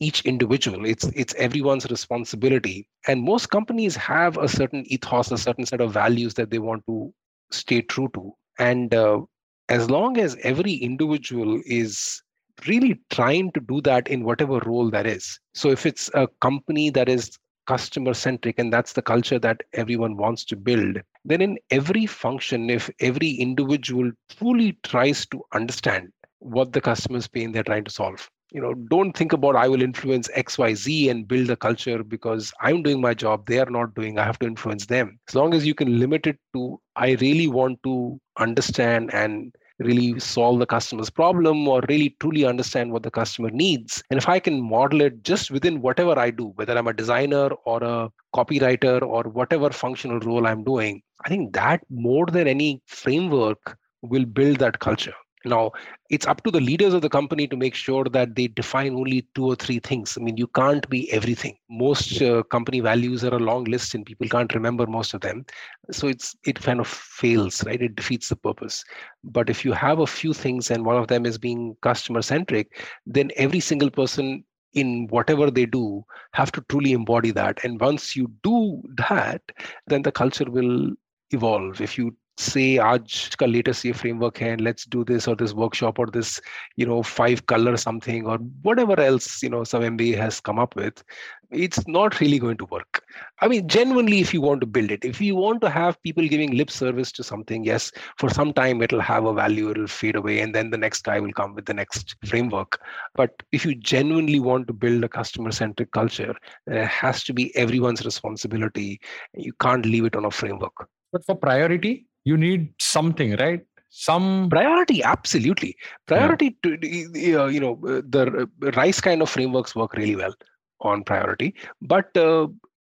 each 0.00 0.22
individual. 0.22 0.84
It's 0.84 1.04
it's 1.14 1.34
everyone's 1.34 1.90
responsibility. 1.90 2.88
And 3.06 3.22
most 3.22 3.50
companies 3.50 3.96
have 3.96 4.36
a 4.38 4.48
certain 4.48 4.84
ethos 4.86 5.30
a 5.30 5.38
certain 5.38 5.66
set 5.66 5.80
of 5.80 5.92
values 5.92 6.34
that 6.34 6.50
they 6.50 6.58
want 6.58 6.84
to 6.86 7.12
stay 7.50 7.82
true 7.82 8.08
to. 8.14 8.32
And 8.58 8.94
uh, 8.94 9.20
as 9.68 9.90
long 9.90 10.18
as 10.18 10.36
every 10.42 10.74
individual 10.74 11.60
is 11.66 12.22
really 12.66 13.00
trying 13.10 13.52
to 13.52 13.60
do 13.60 13.80
that 13.82 14.08
in 14.08 14.24
whatever 14.24 14.58
role 14.60 14.90
that 14.90 15.06
is. 15.06 15.38
So 15.54 15.70
if 15.70 15.84
it's 15.84 16.10
a 16.14 16.26
company 16.40 16.90
that 16.90 17.08
is 17.08 17.30
customer 17.66 18.14
centric 18.14 18.58
and 18.58 18.72
that's 18.72 18.92
the 18.92 19.02
culture 19.02 19.38
that 19.38 19.62
everyone 19.74 20.16
wants 20.16 20.44
to 20.46 20.56
build, 20.56 21.00
then 21.24 21.42
in 21.42 21.58
every 21.70 22.06
function, 22.06 22.70
if 22.70 22.90
every 23.00 23.30
individual 23.30 24.10
truly 24.38 24.78
tries 24.84 25.26
to 25.26 25.42
understand 25.52 26.12
what 26.40 26.72
the 26.72 26.80
customer's 26.80 27.28
pain 27.28 27.52
they're 27.52 27.64
trying 27.64 27.84
to 27.84 27.90
solve, 27.90 28.30
you 28.52 28.60
know 28.60 28.74
don't 28.90 29.12
think 29.16 29.32
about 29.32 29.56
i 29.56 29.68
will 29.68 29.82
influence 29.82 30.28
xyz 30.36 31.10
and 31.10 31.26
build 31.28 31.50
a 31.50 31.56
culture 31.56 32.02
because 32.04 32.52
i'm 32.60 32.82
doing 32.82 33.00
my 33.00 33.12
job 33.12 33.44
they 33.46 33.58
are 33.58 33.70
not 33.70 33.94
doing 33.94 34.18
i 34.18 34.24
have 34.24 34.38
to 34.38 34.46
influence 34.46 34.86
them. 34.86 35.18
As 35.28 35.34
long 35.34 35.54
as 35.54 35.66
you 35.66 35.74
can 35.74 35.98
limit 35.98 36.26
it 36.26 36.38
to 36.54 36.80
i 36.96 37.12
really 37.20 37.48
want 37.48 37.82
to 37.82 38.20
understand 38.38 39.12
and 39.12 39.54
really 39.78 40.18
solve 40.18 40.58
the 40.58 40.66
customer's 40.66 41.10
problem 41.10 41.68
or 41.68 41.82
really 41.88 42.16
truly 42.20 42.44
understand 42.44 42.92
what 42.92 43.02
the 43.02 43.10
customer 43.10 43.50
needs. 43.50 44.02
And 44.10 44.18
if 44.18 44.28
i 44.28 44.38
can 44.38 44.60
model 44.62 45.00
it 45.00 45.22
just 45.22 45.50
within 45.50 45.80
whatever 45.80 46.18
i 46.18 46.30
do 46.30 46.46
whether 46.56 46.76
i'm 46.76 46.86
a 46.86 46.92
designer 46.92 47.48
or 47.64 47.82
a 47.82 48.10
copywriter 48.34 49.02
or 49.02 49.24
whatever 49.24 49.70
functional 49.70 50.20
role 50.20 50.46
i'm 50.46 50.64
doing 50.64 51.02
i 51.24 51.28
think 51.28 51.52
that 51.54 51.82
more 51.90 52.26
than 52.26 52.46
any 52.48 52.82
framework 52.86 53.76
will 54.02 54.24
build 54.24 54.58
that 54.58 54.78
culture 54.78 55.14
now, 55.46 55.72
it's 56.10 56.26
up 56.26 56.42
to 56.44 56.50
the 56.50 56.60
leaders 56.60 56.94
of 56.94 57.02
the 57.02 57.08
company 57.08 57.46
to 57.48 57.56
make 57.56 57.74
sure 57.74 58.04
that 58.04 58.34
they 58.34 58.48
define 58.48 58.94
only 58.94 59.26
two 59.34 59.46
or 59.46 59.56
three 59.56 59.78
things. 59.78 60.16
I 60.16 60.22
mean, 60.22 60.36
you 60.36 60.46
can't 60.48 60.88
be 60.88 61.10
everything. 61.12 61.56
Most 61.70 62.20
uh, 62.22 62.42
company 62.44 62.80
values 62.80 63.24
are 63.24 63.34
a 63.34 63.38
long 63.38 63.64
list, 63.64 63.94
and 63.94 64.04
people 64.04 64.28
can't 64.28 64.54
remember 64.54 64.86
most 64.86 65.14
of 65.14 65.20
them. 65.20 65.44
So 65.90 66.08
it's 66.08 66.36
it 66.44 66.60
kind 66.60 66.80
of 66.80 66.88
fails, 66.88 67.64
right? 67.64 67.80
It 67.80 67.96
defeats 67.96 68.28
the 68.28 68.36
purpose. 68.36 68.84
But 69.24 69.50
if 69.50 69.64
you 69.64 69.72
have 69.72 70.00
a 70.00 70.06
few 70.06 70.32
things, 70.32 70.70
and 70.70 70.84
one 70.84 70.96
of 70.96 71.08
them 71.08 71.26
is 71.26 71.38
being 71.38 71.76
customer 71.82 72.22
centric, 72.22 72.82
then 73.06 73.30
every 73.36 73.60
single 73.60 73.90
person 73.90 74.44
in 74.74 75.06
whatever 75.08 75.50
they 75.50 75.66
do 75.66 76.04
have 76.32 76.52
to 76.52 76.64
truly 76.68 76.92
embody 76.92 77.30
that. 77.30 77.64
And 77.64 77.80
once 77.80 78.14
you 78.14 78.30
do 78.42 78.82
that, 78.96 79.40
then 79.86 80.02
the 80.02 80.12
culture 80.12 80.50
will 80.50 80.90
evolve. 81.30 81.80
If 81.80 81.96
you 81.98 82.14
say 82.41 82.77
आज 82.79 83.35
का 83.39 83.47
latest 83.47 83.85
ये 83.85 83.93
framework 83.93 84.39
है 84.41 84.51
and 84.53 84.61
let's 84.67 84.85
do 84.85 85.03
this 85.09 85.27
or 85.27 85.35
this 85.35 85.53
workshop 85.53 85.99
or 85.99 86.07
this 86.07 86.39
you 86.77 86.85
know 86.85 87.01
five 87.03 87.45
color 87.45 87.75
something 87.77 88.25
or 88.25 88.37
whatever 88.69 88.99
else 88.99 89.43
you 89.43 89.49
know 89.49 89.63
some 89.63 89.83
MBA 89.83 90.17
has 90.17 90.39
come 90.39 90.59
up 90.59 90.75
with 90.75 91.03
it's 91.51 91.85
not 91.87 92.19
really 92.19 92.39
going 92.39 92.57
to 92.57 92.65
work 92.65 93.01
I 93.41 93.47
mean 93.47 93.67
genuinely 93.67 94.19
if 94.21 94.33
you 94.33 94.41
want 94.41 94.61
to 94.61 94.67
build 94.67 94.91
it 94.91 95.05
if 95.05 95.21
you 95.21 95.35
want 95.35 95.61
to 95.61 95.69
have 95.69 96.01
people 96.01 96.27
giving 96.27 96.55
lip 96.57 96.71
service 96.71 97.11
to 97.13 97.23
something 97.23 97.63
yes 97.63 97.91
for 98.17 98.29
some 98.29 98.53
time 98.53 98.81
it'll 98.81 99.01
have 99.01 99.25
a 99.25 99.33
value 99.33 99.69
it'll 99.69 99.87
fade 99.87 100.15
away 100.15 100.39
and 100.39 100.55
then 100.55 100.69
the 100.69 100.77
next 100.77 101.03
guy 101.03 101.19
will 101.19 101.33
come 101.33 101.53
with 101.53 101.65
the 101.65 101.73
next 101.73 102.15
framework 102.25 102.79
but 103.15 103.43
if 103.51 103.65
you 103.65 103.75
genuinely 103.75 104.39
want 104.39 104.67
to 104.67 104.73
build 104.73 105.03
a 105.03 105.09
customer 105.09 105.51
centric 105.51 105.91
culture 105.91 106.33
it 106.67 106.87
has 106.87 107.23
to 107.23 107.33
be 107.33 107.55
everyone's 107.55 108.05
responsibility 108.05 108.99
you 109.33 109.53
can't 109.59 109.85
leave 109.85 110.05
it 110.05 110.15
on 110.15 110.25
a 110.25 110.31
framework 110.31 110.87
but 111.11 111.25
for 111.25 111.35
priority 111.35 112.07
you 112.26 112.36
need 112.36 112.74
something 112.78 113.36
right? 113.36 113.64
Some 113.88 114.50
priority 114.50 115.02
absolutely. 115.02 115.76
Priority 116.06 116.56
yeah. 116.64 116.76
to 116.76 117.40
uh, 117.40 117.46
you 117.46 117.60
know 117.60 117.74
uh, 117.86 118.02
the 118.14 118.22
uh, 118.42 118.70
rice 118.72 119.00
kind 119.00 119.22
of 119.22 119.30
frameworks 119.30 119.74
work 119.74 119.94
really 119.94 120.16
well 120.16 120.34
on 120.80 121.02
priority 121.04 121.54
but 121.80 122.14
uh, 122.16 122.46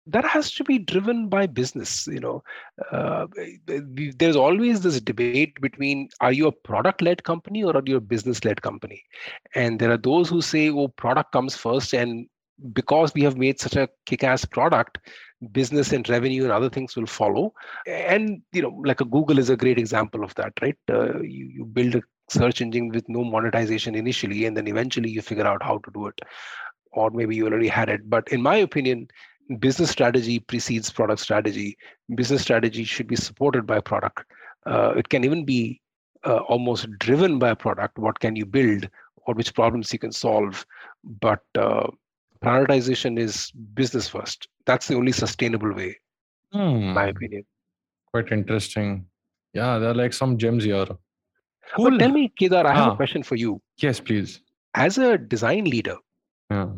that 0.06 0.24
has 0.24 0.50
to 0.52 0.64
be 0.64 0.78
driven 0.78 1.28
by 1.28 1.46
business 1.46 2.06
you 2.06 2.20
know. 2.20 2.42
Uh, 2.92 3.26
there's 3.66 4.36
always 4.36 4.80
this 4.82 5.00
debate 5.00 5.60
between 5.60 6.08
are 6.20 6.32
you 6.32 6.46
a 6.46 6.52
product 6.52 7.02
led 7.02 7.24
company 7.24 7.64
or 7.64 7.76
are 7.76 7.82
you 7.84 7.96
a 7.96 8.08
business 8.14 8.44
led 8.44 8.62
company? 8.62 9.02
And 9.54 9.80
there 9.80 9.90
are 9.90 9.98
those 10.10 10.28
who 10.28 10.42
say 10.42 10.70
oh 10.70 10.88
product 10.88 11.32
comes 11.32 11.56
first 11.56 11.92
and 11.92 12.28
because 12.72 13.12
we 13.14 13.22
have 13.22 13.36
made 13.36 13.60
such 13.60 13.76
a 13.76 13.88
kick-ass 14.06 14.44
product 14.44 14.98
business 15.52 15.92
and 15.92 16.08
revenue 16.08 16.44
and 16.44 16.52
other 16.52 16.70
things 16.70 16.96
will 16.96 17.06
follow. 17.06 17.52
And 17.86 18.42
you 18.52 18.62
know 18.62 18.80
like 18.84 19.00
a 19.00 19.04
google 19.04 19.38
is 19.38 19.50
a 19.50 19.56
great 19.56 19.78
example 19.78 20.24
of 20.24 20.34
that 20.36 20.52
right? 20.62 20.78
Uh, 20.90 21.20
you, 21.20 21.46
you 21.46 21.64
build 21.64 21.96
a 21.96 22.02
search 22.30 22.60
engine 22.60 22.88
with 22.88 23.08
no 23.08 23.24
monetization 23.24 23.94
initially 23.94 24.46
and 24.46 24.56
then 24.56 24.68
eventually 24.68 25.10
you 25.10 25.20
figure 25.20 25.46
out 25.46 25.62
how 25.62 25.78
to 25.78 25.90
do 25.92 26.06
it. 26.06 26.18
Or 26.92 27.10
maybe 27.10 27.34
you 27.34 27.46
already 27.46 27.68
had 27.68 27.88
it. 27.88 28.08
But 28.08 28.28
in 28.28 28.40
my 28.40 28.56
opinion 28.56 29.08
business 29.58 29.90
strategy 29.90 30.38
precedes 30.38 30.90
product 30.90 31.20
strategy. 31.20 31.76
Business 32.14 32.42
strategy 32.42 32.84
should 32.84 33.06
be 33.06 33.16
supported 33.16 33.66
by 33.66 33.80
product. 33.80 34.24
Uh, 34.66 34.94
it 34.96 35.08
can 35.08 35.24
even 35.24 35.44
be 35.44 35.80
uh, 36.24 36.38
almost 36.48 36.90
driven 36.98 37.38
by 37.38 37.50
a 37.50 37.56
product. 37.56 37.98
What 37.98 38.20
can 38.20 38.36
you 38.36 38.46
build? 38.46 38.88
Or 39.26 39.34
which 39.34 39.54
problems 39.54 39.92
you 39.92 39.98
can 39.98 40.12
solve? 40.12 40.66
But 41.20 41.42
uh, 41.56 41.88
prioritization 42.44 43.18
is 43.18 43.50
business 43.74 44.08
first. 44.08 44.48
That's 44.66 44.88
the 44.88 44.94
only 44.94 45.12
sustainable 45.12 45.72
way, 45.72 45.96
hmm. 46.52 46.92
my 46.92 47.06
opinion. 47.06 47.44
Quite 48.12 48.32
interesting. 48.32 49.06
Yeah, 49.52 49.78
there 49.78 49.90
are 49.90 49.94
like 49.94 50.12
some 50.12 50.36
gems 50.38 50.64
here. 50.64 50.86
Cool. 51.76 51.90
But 51.90 51.98
tell 51.98 52.10
me, 52.10 52.32
Kedar, 52.38 52.66
I 52.66 52.74
have 52.74 52.88
ah. 52.88 52.92
a 52.92 52.96
question 52.96 53.22
for 53.22 53.36
you. 53.36 53.60
Yes, 53.78 54.00
please. 54.00 54.40
As 54.74 54.98
a 54.98 55.16
design 55.18 55.64
leader, 55.64 55.96
Yeah. 56.50 56.68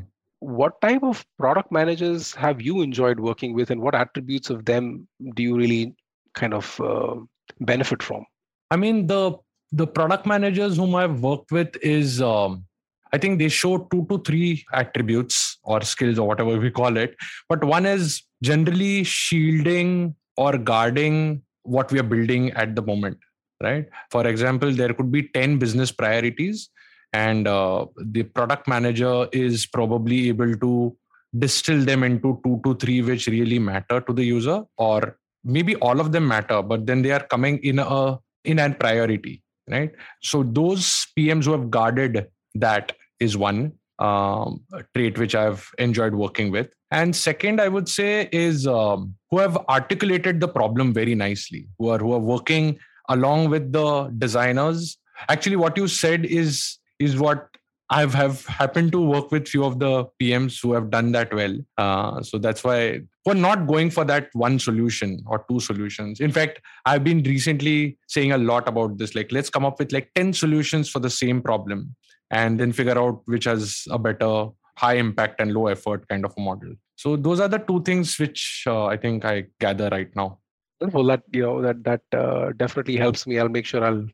What 0.40 0.81
type 0.83 1.02
of 1.02 1.24
product 1.38 1.72
managers 1.72 2.35
have 2.35 2.61
you 2.61 2.83
enjoyed 2.83 3.18
working 3.18 3.55
with, 3.55 3.70
and 3.70 3.81
what 3.81 3.94
attributes 3.94 4.50
of 4.50 4.66
them 4.66 5.09
do 5.35 5.42
you 5.42 5.57
really 5.57 5.96
kind 6.35 6.52
of 6.52 6.79
uh, 6.79 7.14
benefit 7.61 8.02
from? 8.02 8.26
I 8.70 8.76
mean, 8.76 9.07
the 9.07 9.38
the 9.72 9.87
product 9.87 10.26
managers 10.26 10.76
whom 10.76 10.94
I've 10.94 11.22
worked 11.22 11.52
with 11.52 11.76
is 11.83 12.20
um, 12.20 12.66
I 13.12 13.18
think 13.18 13.38
they 13.38 13.48
show 13.48 13.79
two 13.90 14.07
to 14.11 14.18
three 14.22 14.64
attributes 14.72 15.56
or 15.66 15.83
skills 15.83 16.18
or 16.18 16.26
whatever 16.26 16.59
we 16.59 16.70
call 16.70 16.96
it. 16.96 17.14
But 17.48 17.64
one 17.64 17.87
is 17.87 18.22
generally 18.42 19.05
shielding 19.05 20.14
or 20.37 20.57
guarding 20.59 21.42
what 21.62 21.90
we 21.92 21.98
are 21.98 22.05
building 22.14 22.52
at 22.52 22.74
the 22.76 22.83
moment, 22.83 23.18
right? 23.62 23.87
For 24.11 24.26
example, 24.26 24.72
there 24.72 24.94
could 24.94 25.11
be 25.11 25.29
10 25.29 25.59
business 25.59 25.90
priorities, 25.90 26.70
and 27.12 27.48
uh, 27.48 27.87
the 27.96 28.22
product 28.22 28.68
manager 28.68 29.26
is 29.33 29.66
probably 29.66 30.29
able 30.29 30.55
to 30.57 30.96
distill 31.38 31.85
them 31.85 32.02
into 32.02 32.40
two 32.44 32.61
to 32.64 32.74
three 32.76 33.02
which 33.02 33.26
really 33.26 33.59
matter 33.59 34.00
to 34.00 34.12
the 34.12 34.24
user 34.24 34.62
or 34.79 35.18
maybe 35.44 35.76
all 35.76 36.00
of 36.00 36.12
them 36.12 36.26
matter 36.26 36.62
but 36.62 36.87
then 36.87 37.02
they 37.02 37.11
are 37.11 37.26
coming 37.35 37.59
in 37.59 37.79
a 37.79 38.18
in 38.44 38.59
a 38.59 38.70
priority 38.74 39.42
right 39.70 39.92
so 40.22 40.42
those 40.42 41.07
pms 41.18 41.44
who 41.44 41.52
have 41.52 41.70
guarded 41.70 42.26
that 42.55 42.92
is 43.20 43.37
one 43.37 43.72
um, 43.98 44.61
trait 44.94 45.18
which 45.18 45.35
i've 45.35 45.70
enjoyed 45.78 46.14
working 46.14 46.50
with 46.50 46.72
and 46.90 47.14
second 47.14 47.61
i 47.61 47.68
would 47.68 47.88
say 47.88 48.28
is 48.32 48.66
um, 48.66 49.14
who 49.30 49.38
have 49.38 49.56
articulated 49.68 50.40
the 50.40 50.48
problem 50.48 50.92
very 50.92 51.14
nicely 51.14 51.66
who 51.78 51.88
are 51.88 51.98
who 51.98 52.12
are 52.12 52.26
working 52.35 52.78
along 53.09 53.48
with 53.48 53.72
the 53.72 54.12
designers 54.18 54.98
actually 55.28 55.56
what 55.56 55.76
you 55.76 55.88
said 55.88 56.24
is 56.26 56.78
is 56.98 57.18
what 57.18 57.48
I've 57.88 58.14
have 58.14 58.44
happened 58.46 58.90
to 58.92 59.00
work 59.00 59.30
with 59.30 59.46
few 59.46 59.64
of 59.64 59.78
the 59.78 60.06
PMs 60.20 60.61
who 60.61 60.72
have 60.72 60.90
done 60.90 61.12
that 61.12 61.32
well. 61.32 61.56
Uh, 61.78 62.20
so 62.20 62.37
that's 62.37 62.64
why 62.64 63.02
we're 63.24 63.35
not 63.35 63.68
going 63.68 63.90
for 63.90 64.04
that 64.04 64.28
one 64.32 64.59
solution 64.59 65.22
or 65.26 65.44
two 65.48 65.61
solutions. 65.61 66.18
In 66.18 66.32
fact, 66.32 66.61
I've 66.85 67.04
been 67.04 67.22
recently 67.22 67.96
saying 68.09 68.32
a 68.32 68.38
lot 68.38 68.68
about 68.68 68.98
this. 68.98 69.14
Like, 69.14 69.30
let's 69.30 69.50
come 69.50 69.64
up 69.64 69.78
with 69.78 69.92
like 69.92 70.11
10 70.14 70.32
solutions 70.32 70.88
for 70.88 70.98
the 70.98 71.11
same 71.11 71.40
problem 71.40 71.94
and 72.31 72.59
then 72.59 72.73
figure 72.73 72.99
out 72.99 73.23
which 73.27 73.45
has 73.45 73.85
a 73.91 73.99
better 73.99 74.49
high 74.77 74.95
impact 74.95 75.41
and 75.41 75.53
low 75.53 75.69
effort 75.69 76.07
kind 76.09 76.25
of 76.25 76.35
a 76.37 76.41
model. 76.41 76.75
So 76.97 77.17
those 77.17 77.41
are 77.41 77.49
the 77.49 77.59
two 77.59 77.83
things 77.83 78.19
which 78.19 78.65
uh, 78.67 78.87
I 78.87 78.97
think 78.97 79.25
I 79.25 79.47
gather 79.61 79.89
right 79.91 80.15
now. 80.15 80.39
Well, 80.81 81.05
that 81.05 81.23
you 81.33 81.43
know 81.43 81.62
that 81.62 81.83
that 81.85 82.03
uh, 82.12 82.53
definitely 82.57 82.97
helps 82.97 83.27
me. 83.27 83.39
I'll 83.39 83.49
make 83.49 83.65
sure 83.65 83.83
I'll 83.83 84.07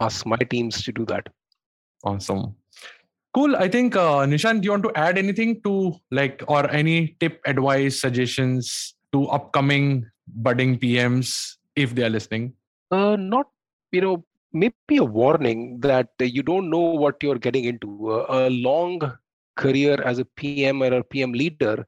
ask 0.00 0.26
my 0.26 0.36
teams 0.36 0.82
to 0.82 0.92
do 0.92 1.06
that. 1.06 1.28
Awesome. 2.04 2.54
Cool. 3.32 3.56
I 3.56 3.68
think 3.68 3.96
uh, 3.96 4.24
Nishan, 4.26 4.60
do 4.60 4.66
you 4.66 4.70
want 4.70 4.82
to 4.84 4.92
add 4.94 5.18
anything 5.18 5.60
to 5.62 5.94
like 6.10 6.42
or 6.48 6.70
any 6.70 7.16
tip, 7.20 7.40
advice, 7.46 8.00
suggestions 8.00 8.94
to 9.12 9.26
upcoming 9.28 10.06
budding 10.26 10.78
PMs 10.78 11.56
if 11.74 11.94
they 11.94 12.04
are 12.04 12.10
listening? 12.10 12.52
Uh, 12.90 13.16
not 13.16 13.48
you 13.92 14.00
know 14.02 14.24
maybe 14.52 14.96
a 14.98 15.04
warning 15.04 15.80
that 15.80 16.08
you 16.20 16.42
don't 16.42 16.70
know 16.70 16.78
what 16.78 17.22
you're 17.22 17.38
getting 17.38 17.64
into. 17.64 18.12
a 18.28 18.50
long 18.50 19.00
career 19.56 20.00
as 20.02 20.18
a 20.18 20.24
PM 20.24 20.82
or 20.82 20.92
a 20.92 21.04
PM 21.04 21.32
leader 21.32 21.86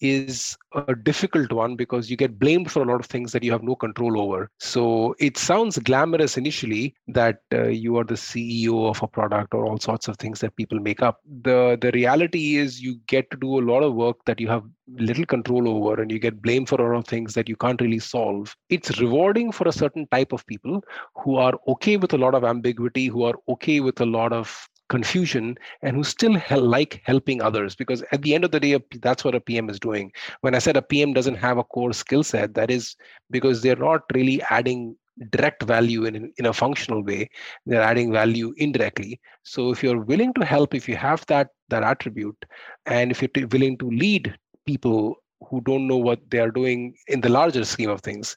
is 0.00 0.56
a 0.74 0.94
difficult 0.94 1.52
one 1.52 1.76
because 1.76 2.10
you 2.10 2.16
get 2.16 2.38
blamed 2.38 2.70
for 2.70 2.82
a 2.82 2.84
lot 2.84 3.00
of 3.00 3.06
things 3.06 3.32
that 3.32 3.42
you 3.42 3.52
have 3.52 3.62
no 3.62 3.74
control 3.74 4.20
over. 4.20 4.50
So 4.58 5.14
it 5.18 5.36
sounds 5.36 5.78
glamorous 5.78 6.36
initially 6.36 6.94
that 7.08 7.40
uh, 7.52 7.68
you 7.68 7.96
are 7.96 8.04
the 8.04 8.14
CEO 8.14 8.88
of 8.88 9.02
a 9.02 9.08
product 9.08 9.54
or 9.54 9.66
all 9.66 9.78
sorts 9.78 10.08
of 10.08 10.16
things 10.16 10.40
that 10.40 10.56
people 10.56 10.78
make 10.78 11.02
up. 11.02 11.20
The 11.42 11.78
the 11.80 11.90
reality 11.92 12.56
is 12.56 12.80
you 12.80 13.00
get 13.06 13.30
to 13.30 13.36
do 13.36 13.58
a 13.58 13.66
lot 13.70 13.82
of 13.82 13.94
work 13.94 14.16
that 14.26 14.40
you 14.40 14.48
have 14.48 14.64
little 14.96 15.26
control 15.26 15.68
over 15.68 16.00
and 16.00 16.10
you 16.10 16.18
get 16.18 16.40
blamed 16.40 16.68
for 16.68 16.80
a 16.80 16.84
lot 16.84 16.98
of 16.98 17.06
things 17.06 17.34
that 17.34 17.48
you 17.48 17.56
can't 17.56 17.80
really 17.80 17.98
solve. 17.98 18.56
It's 18.68 19.00
rewarding 19.00 19.52
for 19.52 19.68
a 19.68 19.72
certain 19.72 20.06
type 20.08 20.32
of 20.32 20.46
people 20.46 20.82
who 21.16 21.36
are 21.36 21.54
okay 21.68 21.96
with 21.96 22.12
a 22.12 22.18
lot 22.18 22.34
of 22.34 22.44
ambiguity, 22.44 23.06
who 23.06 23.24
are 23.24 23.34
okay 23.48 23.80
with 23.80 24.00
a 24.00 24.06
lot 24.06 24.32
of 24.32 24.68
confusion 24.88 25.56
and 25.82 25.96
who 25.96 26.04
still 26.04 26.40
like 26.50 27.00
helping 27.04 27.42
others 27.42 27.74
because 27.74 28.02
at 28.12 28.22
the 28.22 28.34
end 28.34 28.44
of 28.44 28.50
the 28.50 28.60
day 28.60 28.78
that's 29.00 29.24
what 29.24 29.34
a 29.34 29.40
pm 29.40 29.68
is 29.68 29.78
doing. 29.80 30.10
When 30.40 30.54
i 30.54 30.58
said 30.58 30.76
a 30.76 30.82
pm 30.82 31.12
doesn't 31.12 31.36
have 31.36 31.58
a 31.58 31.64
core 31.64 31.92
skill 31.92 32.22
set 32.22 32.54
that 32.54 32.70
is 32.70 32.96
because 33.30 33.62
they're 33.62 33.76
not 33.76 34.02
really 34.14 34.42
adding 34.50 34.96
direct 35.30 35.64
value 35.64 36.04
in, 36.04 36.32
in 36.38 36.46
a 36.46 36.52
functional 36.52 37.02
way 37.02 37.28
they're 37.66 37.82
adding 37.82 38.12
value 38.12 38.54
indirectly. 38.56 39.20
So 39.42 39.72
if 39.72 39.82
you're 39.82 40.00
willing 40.00 40.32
to 40.34 40.44
help 40.44 40.74
if 40.74 40.88
you 40.88 40.96
have 40.96 41.24
that 41.26 41.48
that 41.68 41.82
attribute 41.82 42.44
and 42.86 43.10
if 43.10 43.22
you're 43.22 43.48
willing 43.48 43.76
to 43.78 43.90
lead 43.90 44.36
people 44.66 45.16
who 45.48 45.60
don't 45.62 45.86
know 45.86 45.96
what 45.96 46.20
they 46.30 46.38
are 46.38 46.50
doing 46.50 46.94
in 47.08 47.20
the 47.20 47.28
larger 47.28 47.64
scheme 47.64 47.90
of 47.90 48.00
things 48.00 48.36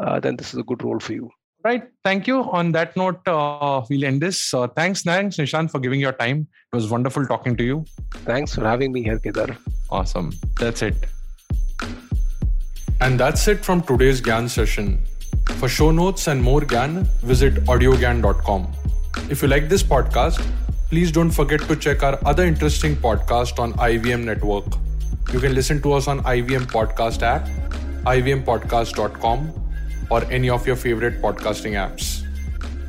uh, 0.00 0.18
then 0.20 0.36
this 0.36 0.52
is 0.52 0.60
a 0.60 0.64
good 0.64 0.82
role 0.82 0.98
for 0.98 1.12
you 1.12 1.30
Right. 1.62 1.82
Thank 2.04 2.26
you. 2.26 2.44
On 2.50 2.72
that 2.72 2.96
note, 2.96 3.26
uh, 3.28 3.82
we'll 3.90 4.04
end 4.04 4.22
this. 4.22 4.54
Uh, 4.54 4.66
thanks, 4.68 5.02
thanks, 5.02 5.36
Nishan, 5.36 5.70
for 5.70 5.78
giving 5.78 6.00
your 6.00 6.12
time. 6.12 6.48
It 6.72 6.76
was 6.76 6.88
wonderful 6.88 7.26
talking 7.26 7.56
to 7.56 7.64
you. 7.64 7.84
Thanks 8.24 8.54
for 8.54 8.64
having 8.64 8.92
me 8.92 9.02
here, 9.02 9.18
Kedar. 9.18 9.56
Awesome. 9.90 10.32
That's 10.58 10.80
it. 10.80 10.94
And 13.02 13.20
that's 13.20 13.46
it 13.48 13.64
from 13.64 13.82
today's 13.82 14.20
Gyan 14.22 14.48
session. 14.48 15.02
For 15.58 15.68
show 15.68 15.90
notes 15.90 16.28
and 16.28 16.42
more 16.42 16.60
Gyan, 16.62 17.06
visit 17.20 17.54
audiogyan.com. 17.66 18.66
If 19.28 19.42
you 19.42 19.48
like 19.48 19.68
this 19.68 19.82
podcast, 19.82 20.40
please 20.88 21.12
don't 21.12 21.30
forget 21.30 21.60
to 21.62 21.76
check 21.76 22.02
our 22.02 22.18
other 22.24 22.44
interesting 22.44 22.96
podcast 22.96 23.58
on 23.58 23.74
IVM 23.74 24.24
Network. 24.24 24.64
You 25.32 25.40
can 25.40 25.54
listen 25.54 25.80
to 25.82 25.92
us 25.92 26.08
on 26.08 26.20
IVM 26.24 26.66
Podcast 26.66 27.22
app, 27.22 27.46
ivmpodcast.com, 28.04 29.52
or 30.10 30.24
any 30.24 30.50
of 30.50 30.66
your 30.66 30.76
favorite 30.76 31.22
podcasting 31.22 31.72
apps. 31.72 32.22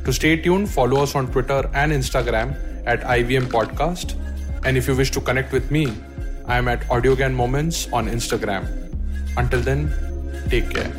To 0.04 0.12
stay 0.12 0.36
tuned, 0.36 0.68
follow 0.68 1.02
us 1.02 1.14
on 1.14 1.30
Twitter 1.30 1.70
and 1.74 1.92
Instagram 1.92 2.56
at 2.86 3.00
IVM 3.02 3.46
Podcast. 3.46 4.16
And 4.64 4.76
if 4.76 4.88
you 4.88 4.96
wish 4.96 5.10
to 5.12 5.20
connect 5.20 5.52
with 5.52 5.70
me, 5.70 5.92
I 6.46 6.58
am 6.58 6.68
at 6.68 6.82
AudioGyan 6.88 7.32
Moments 7.32 7.88
on 7.92 8.08
Instagram. 8.08 8.66
Until 9.36 9.60
then, 9.60 9.90
take 10.50 10.70
care. 10.70 10.92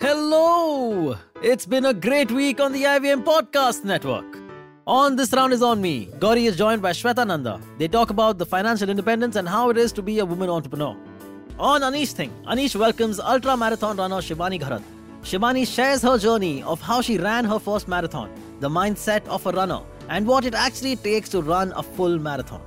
Hello! 0.00 1.16
It's 1.42 1.66
been 1.66 1.84
a 1.84 1.94
great 1.94 2.32
week 2.32 2.60
on 2.60 2.72
the 2.72 2.82
IVM 2.82 3.24
Podcast 3.24 3.84
Network. 3.84 4.47
On 4.88 5.16
This 5.16 5.34
Round 5.34 5.52
is 5.52 5.60
on 5.60 5.82
me, 5.82 6.08
Gauri 6.18 6.46
is 6.46 6.56
joined 6.56 6.80
by 6.80 6.92
Shweta 6.92 7.26
Nanda. 7.26 7.60
They 7.76 7.88
talk 7.88 8.08
about 8.08 8.38
the 8.38 8.46
financial 8.46 8.88
independence 8.88 9.36
and 9.36 9.46
how 9.46 9.68
it 9.68 9.76
is 9.76 9.92
to 9.92 10.00
be 10.00 10.18
a 10.18 10.24
woman 10.24 10.48
entrepreneur. 10.48 10.96
On 11.58 11.82
Anish 11.82 12.12
Thing, 12.12 12.32
Anish 12.46 12.74
welcomes 12.74 13.20
ultra 13.20 13.54
marathon 13.54 13.98
runner 13.98 14.16
Shivani 14.16 14.58
Gharat. 14.58 14.82
Shivani 15.22 15.66
shares 15.66 16.00
her 16.00 16.16
journey 16.16 16.62
of 16.62 16.80
how 16.80 17.02
she 17.02 17.18
ran 17.18 17.44
her 17.44 17.58
first 17.58 17.86
marathon, 17.86 18.30
the 18.60 18.70
mindset 18.70 19.26
of 19.26 19.44
a 19.44 19.52
runner, 19.52 19.82
and 20.08 20.26
what 20.26 20.46
it 20.46 20.54
actually 20.54 20.96
takes 20.96 21.28
to 21.28 21.42
run 21.42 21.70
a 21.76 21.82
full 21.82 22.18
marathon. 22.18 22.62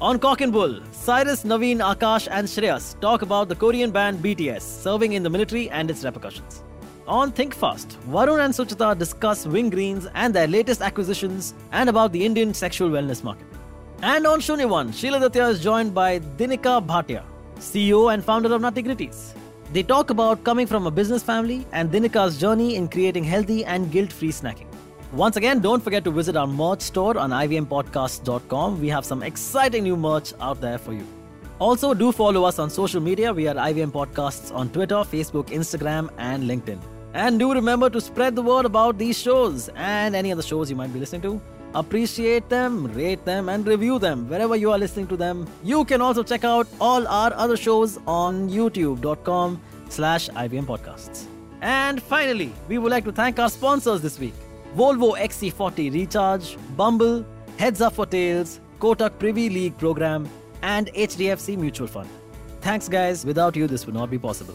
On 0.00 0.18
Cock 0.18 0.40
and 0.40 0.52
Bull, 0.52 0.80
Cyrus, 0.90 1.44
Naveen, 1.44 1.78
Akash, 1.78 2.26
and 2.32 2.48
Shreyas 2.48 2.98
talk 3.00 3.22
about 3.22 3.48
the 3.48 3.54
Korean 3.54 3.92
band 3.92 4.18
BTS 4.18 4.62
serving 4.62 5.12
in 5.12 5.22
the 5.22 5.30
military 5.30 5.70
and 5.70 5.88
its 5.88 6.02
repercussions. 6.02 6.64
On 7.10 7.32
Think 7.32 7.56
Fast, 7.56 7.98
Varun 8.08 8.44
and 8.44 8.54
Suchita 8.54 8.96
discuss 8.96 9.44
Wingreens 9.44 10.08
and 10.14 10.32
their 10.32 10.46
latest 10.46 10.80
acquisitions 10.80 11.54
and 11.72 11.88
about 11.88 12.12
the 12.12 12.24
Indian 12.24 12.54
sexual 12.54 12.88
wellness 12.88 13.24
market. 13.24 13.46
And 14.00 14.28
on 14.28 14.38
Shunyavan, 14.38 14.94
Sheila 14.94 15.18
Datya 15.18 15.50
is 15.50 15.60
joined 15.60 15.92
by 15.92 16.20
Dinika 16.20 16.74
Bhatia, 16.86 17.24
CEO 17.56 18.14
and 18.14 18.24
founder 18.24 18.54
of 18.54 18.60
Nutty 18.60 18.84
Gritties. 18.84 19.32
They 19.72 19.82
talk 19.82 20.10
about 20.10 20.44
coming 20.44 20.68
from 20.68 20.86
a 20.86 20.90
business 20.92 21.24
family 21.24 21.66
and 21.72 21.90
Dinika's 21.90 22.38
journey 22.38 22.76
in 22.76 22.86
creating 22.86 23.24
healthy 23.24 23.64
and 23.64 23.90
guilt-free 23.90 24.30
snacking. 24.30 24.68
Once 25.10 25.36
again, 25.36 25.58
don't 25.58 25.82
forget 25.82 26.04
to 26.04 26.12
visit 26.12 26.36
our 26.36 26.46
merch 26.46 26.80
store 26.80 27.18
on 27.18 27.30
ivmpodcast.com. 27.30 28.80
We 28.80 28.88
have 28.88 29.04
some 29.04 29.24
exciting 29.24 29.82
new 29.82 29.96
merch 29.96 30.32
out 30.40 30.60
there 30.60 30.78
for 30.78 30.92
you. 30.92 31.04
Also, 31.58 31.92
do 31.92 32.12
follow 32.12 32.44
us 32.44 32.60
on 32.60 32.70
social 32.70 33.00
media. 33.00 33.32
We 33.32 33.48
are 33.48 33.56
IVM 33.56 33.90
Podcasts 33.90 34.54
on 34.54 34.70
Twitter, 34.70 35.02
Facebook, 35.16 35.48
Instagram, 35.48 36.08
and 36.16 36.44
LinkedIn. 36.44 36.78
And 37.12 37.38
do 37.38 37.52
remember 37.52 37.90
to 37.90 38.00
spread 38.00 38.36
the 38.36 38.42
word 38.42 38.64
about 38.66 38.98
these 38.98 39.18
shows 39.18 39.68
and 39.74 40.14
any 40.14 40.32
other 40.32 40.42
shows 40.42 40.70
you 40.70 40.76
might 40.76 40.92
be 40.92 41.00
listening 41.00 41.22
to. 41.22 41.40
Appreciate 41.74 42.48
them, 42.48 42.86
rate 42.92 43.24
them, 43.24 43.48
and 43.48 43.66
review 43.66 43.98
them 43.98 44.28
wherever 44.28 44.56
you 44.56 44.72
are 44.72 44.78
listening 44.78 45.06
to 45.08 45.16
them. 45.16 45.46
You 45.62 45.84
can 45.84 46.00
also 46.00 46.22
check 46.22 46.44
out 46.44 46.66
all 46.80 47.06
our 47.06 47.32
other 47.34 47.56
shows 47.56 47.98
on 48.06 48.48
youtube.com 48.48 49.60
slash 49.88 50.28
IVM 50.30 50.66
Podcasts. 50.66 51.26
And 51.60 52.02
finally, 52.02 52.52
we 52.68 52.78
would 52.78 52.90
like 52.90 53.04
to 53.04 53.12
thank 53.12 53.38
our 53.38 53.50
sponsors 53.50 54.00
this 54.00 54.18
week. 54.18 54.34
Volvo 54.76 55.16
XC40 55.18 55.92
Recharge, 55.92 56.56
Bumble, 56.76 57.24
Heads 57.58 57.80
Up 57.80 57.94
for 57.94 58.06
Tails, 58.06 58.60
Kotak 58.78 59.18
Privy 59.18 59.48
League 59.48 59.76
Program, 59.78 60.28
and 60.62 60.88
HDFC 60.94 61.56
Mutual 61.56 61.86
Fund. 61.86 62.08
Thanks, 62.60 62.88
guys. 62.88 63.24
Without 63.24 63.56
you, 63.56 63.66
this 63.66 63.86
would 63.86 63.94
not 63.94 64.10
be 64.10 64.18
possible. 64.18 64.54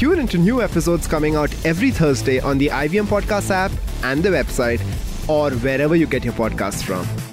Tune 0.00 0.18
into 0.18 0.38
new 0.38 0.62
episodes 0.62 1.06
coming 1.06 1.36
out 1.36 1.54
every 1.66 1.90
Thursday 1.90 2.40
on 2.40 2.56
the 2.56 2.68
IVM 2.68 3.04
Podcast 3.04 3.50
app 3.50 3.70
and 4.02 4.22
the 4.22 4.30
website, 4.30 4.80
or 5.28 5.50
wherever 5.50 5.94
you 5.94 6.06
get 6.06 6.24
your 6.24 6.32
podcasts 6.32 6.82
from. 6.82 7.29